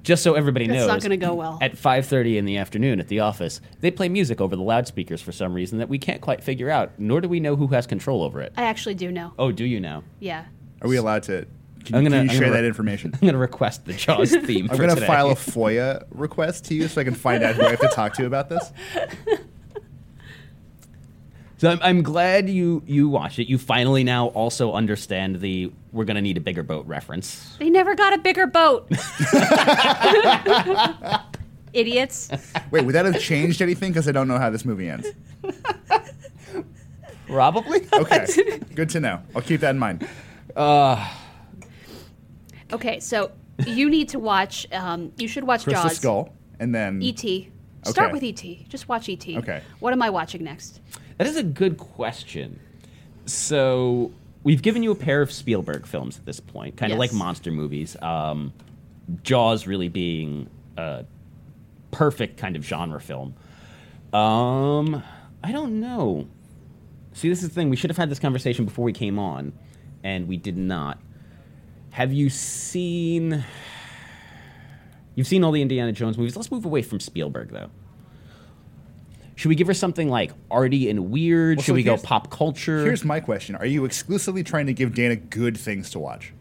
[0.04, 1.58] Just so everybody That's knows, not gonna go well.
[1.62, 5.22] At five thirty in the afternoon at the office, they play music over the loudspeakers
[5.22, 6.92] for some reason that we can't quite figure out.
[6.98, 8.54] Nor do we know who has control over it.
[8.58, 9.34] I actually do know.
[9.40, 10.04] Oh, do you now?
[10.20, 10.46] Yeah.
[10.82, 11.46] Are we allowed to?
[11.86, 13.12] Can, I'm gonna- can you I'm share gonna that information?
[13.22, 14.70] I'm gonna request the Jaws theme.
[14.70, 17.72] I'm gonna file a FOIA request to you so I can find out who I
[17.72, 18.72] have to talk to about this.
[21.58, 23.50] So I'm, I'm glad you you watched it.
[23.50, 27.56] You finally now also understand the we're gonna need a bigger boat reference.
[27.60, 28.88] They never got a bigger boat.
[31.74, 32.30] Idiots.
[32.72, 33.92] Wait, would that have changed anything?
[33.92, 35.08] Because I don't know how this movie ends.
[37.28, 37.88] Probably.
[37.94, 38.26] Okay,
[38.76, 39.22] good to know.
[39.36, 40.08] I'll keep that in mind.
[42.72, 43.32] Okay, so
[43.68, 44.66] you need to watch.
[44.72, 45.98] Um, you should watch Crystal Jaws.
[45.98, 47.52] Skull, and then E.T.
[47.84, 48.14] Start Okay.
[48.14, 48.66] with E.T.
[48.68, 49.38] Just watch E.T.
[49.38, 49.62] Okay.
[49.80, 50.82] What am I watching next?
[51.18, 52.60] That is a good question.
[53.26, 54.12] So
[54.50, 57.12] we've given you a pair of Spielberg films at this point, kind of Yes.
[57.12, 57.95] like monster movies.
[58.02, 58.52] Um,
[59.22, 61.06] Jaws really being a
[61.91, 63.36] perfect kind of genre film.
[64.12, 65.04] Um,
[65.43, 66.28] I don't know.
[67.14, 67.70] See, this is the thing.
[67.70, 69.54] We should have had this conversation before we came on,
[70.04, 70.97] and we did not.
[71.91, 73.43] Have you seen?
[75.14, 76.36] You've seen all the Indiana Jones movies.
[76.36, 77.70] Let's move away from Spielberg, though.
[79.40, 81.60] Should we give her something like arty and weird?
[81.60, 82.84] Well, Should so we go pop culture?
[82.84, 86.34] Here's my question: Are you exclusively trying to give Dana good things to watch,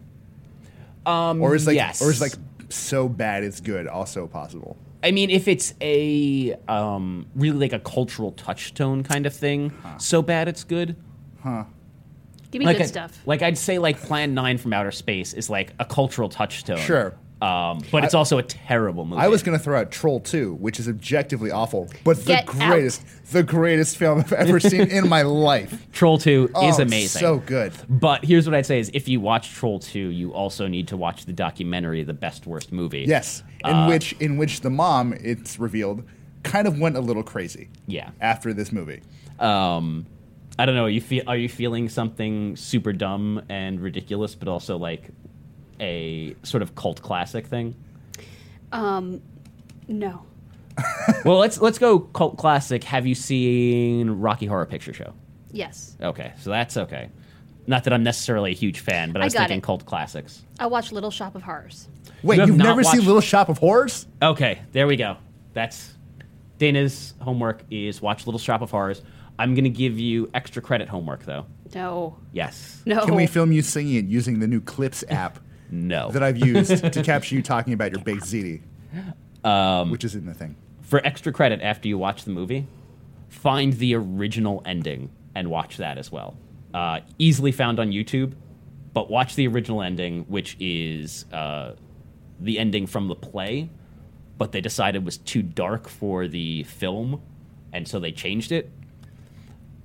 [1.07, 2.03] um, or is like, yes.
[2.03, 2.33] or is like
[2.71, 4.77] so bad it's good also possible?
[5.01, 10.21] I mean, if it's a um, really like a cultural touchstone kind of thing, so
[10.21, 10.97] bad it's good.
[11.45, 13.17] Give me like good I- stuff.
[13.27, 16.79] Like I'd say, like Plan Nine from Outer Space is like a cultural touchstone.
[16.79, 17.15] Sure.
[17.41, 19.21] Um, but it's also a terrible movie.
[19.23, 22.47] I was going to throw out Troll 2, which is objectively awful, but the Get
[22.47, 25.23] greatest, the greatest film I've ever seen in my
[25.53, 25.87] life.
[25.93, 27.21] Troll 2 is Oh, amazing.
[27.21, 27.73] So good.
[27.89, 30.97] But here's what I'd say is if you watch Troll 2, you also need to
[30.97, 33.05] watch the documentary The Best Worst Movie.
[33.07, 36.03] Yes, in Uh, which in which the mom, it's revealed,
[36.43, 37.69] kind of went a little crazy.
[37.87, 38.11] Yeah.
[38.21, 39.01] After this movie.
[39.39, 40.07] Um,
[40.59, 40.87] I don't know.
[40.87, 45.11] You feel are you feeling something super dumb and ridiculous, but also like
[45.81, 47.75] a sort of cult classic thing?
[48.73, 49.21] Um,
[49.87, 50.23] No.
[51.25, 52.85] well, let's let's go cult classic.
[52.85, 55.13] Have you seen Rocky Horror Picture Show?
[55.51, 55.97] Yes.
[56.01, 57.09] Okay, so that's okay.
[57.67, 59.63] Not that I'm necessarily a huge fan, but I I was got thinking it.
[59.65, 60.43] cult classics.
[60.61, 61.89] I watched Little Shop of Horrors.
[62.23, 64.07] Wait, You have you have not never seen Little Shop of Horrors?
[64.23, 65.17] Okay, there we go.
[65.53, 65.95] That's
[66.59, 69.03] Dana's homework is watch Little Shop of Horrors.
[69.39, 71.47] I'm gonna give you extra credit homework though.
[71.75, 72.17] No.
[72.33, 72.83] Yes.
[72.87, 73.05] No.
[73.05, 76.11] Can we film you singing it using the new Clips app No.
[76.11, 78.63] that I've used to capture you talking about your baked ziti?
[79.45, 80.57] Um, which isn't a thing.
[80.83, 82.67] For extra credit after you watch the movie,
[83.29, 86.37] find the original ending and watch that as well.
[86.73, 88.35] Uh, easily found on YouTube,
[88.93, 91.73] but watch the original ending, which is uh,
[92.41, 93.69] the ending from the play,
[94.39, 97.21] but they decided was too dark for the film,
[97.73, 98.71] and so they changed it.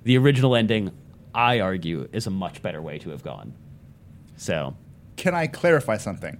[0.04, 0.92] The original ending,
[1.34, 3.54] I argue, is a much better way to have gone.
[4.36, 4.76] So,
[5.16, 6.38] Can I clarify something?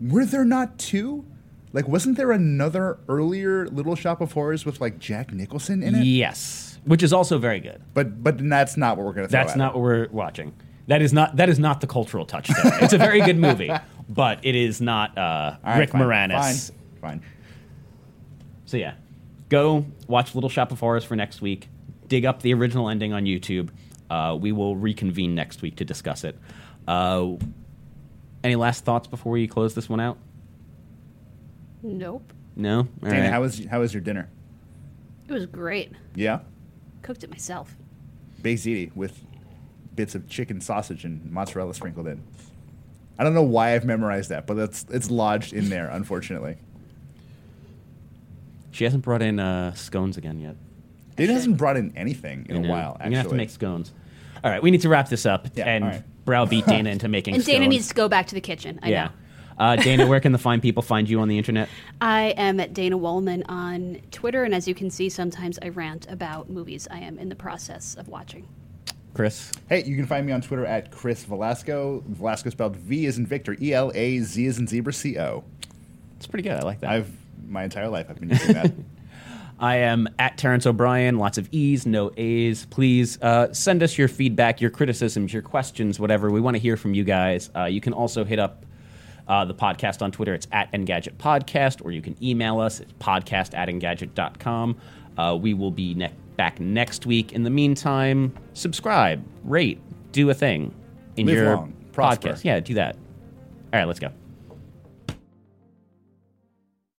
[0.00, 1.24] Were there not two?
[1.72, 6.04] Like, wasn't there another earlier Little Shop of Horrors with like Jack Nicholson in it?
[6.04, 7.80] yes, which is also very good.
[7.94, 9.28] But but that's not what we're gonna.
[9.28, 9.78] Throw That's at not it.
[9.78, 10.52] what we're watching.
[10.88, 12.72] That is not that is not the cultural touchstone.
[12.82, 13.70] it's a very good movie,
[14.08, 16.72] but it is not uh, right, Rick fine, Moranis.
[17.00, 17.22] Fine, fine.
[18.66, 18.94] So yeah,
[19.48, 21.68] go watch Little Shop of Horrors for next week.
[22.08, 23.70] Dig up the original ending on YouTube.
[24.10, 26.38] Uh, we will reconvene next week to discuss it.
[26.86, 27.32] Uh,
[28.44, 30.18] any last thoughts before we close this one out?
[31.82, 32.32] Nope.
[32.56, 32.78] No.
[32.80, 33.30] All Dana, right.
[33.30, 34.28] how was how was your dinner?
[35.28, 35.92] It was great.
[36.14, 36.40] Yeah,
[37.02, 37.74] Cooked it myself.
[38.42, 39.20] baked ziti with
[39.94, 42.22] bits of chicken sausage and mozzarella sprinkled in.
[43.18, 46.56] I don't know why I've memorized that, but it's it's lodged in there, unfortunately.
[48.70, 50.56] She hasn't brought in uh, scones again yet.
[51.18, 52.96] It hasn't brought in anything in You a know, while.
[53.00, 53.92] You're Actually, gonna have to make scones.
[54.44, 56.24] All right, we need to wrap this up Yeah, and all right.
[56.24, 57.34] browbeat Dana into making.
[57.34, 57.68] And Dana scones.
[57.70, 58.80] needs to go back to the kitchen.
[58.82, 59.04] I yeah.
[59.04, 59.10] know.
[59.58, 61.68] Uh, Dana, where can the fine people find you on the internet?
[62.00, 66.06] I am at Dana Wollman on Twitter, and as you can see, sometimes I rant
[66.10, 68.48] about movies I am in the process of watching.
[69.14, 69.52] Chris.
[69.68, 72.02] Hey, you can find me on Twitter at Chris Velazco.
[72.02, 75.44] Velazco spelled V is in Victor, E L A Z is in zebra, C O.
[76.16, 76.58] It's pretty good.
[76.58, 76.90] I like that.
[76.90, 77.10] I've
[77.46, 78.72] my entire life I've been using that.
[79.62, 81.18] I am at Terrence O'Brien.
[81.18, 82.66] Lots of E's, no A's.
[82.66, 86.30] Please uh, send us your feedback, your criticisms, your questions, whatever.
[86.32, 87.48] We want to hear from you guys.
[87.56, 88.66] Uh, you can also hit up
[89.28, 90.34] uh, the podcast on Twitter.
[90.34, 92.80] It's at Engadget Podcast, or you can email us.
[92.80, 94.76] It's podcast at Engadget.com.
[95.16, 97.32] Uh, we will be ne- back next week.
[97.32, 100.74] In the meantime, subscribe, rate, do a thing
[101.16, 102.30] in Live your long, prosper.
[102.30, 102.44] podcast.
[102.44, 102.96] Yeah, do that.
[103.72, 104.10] All right, let's go.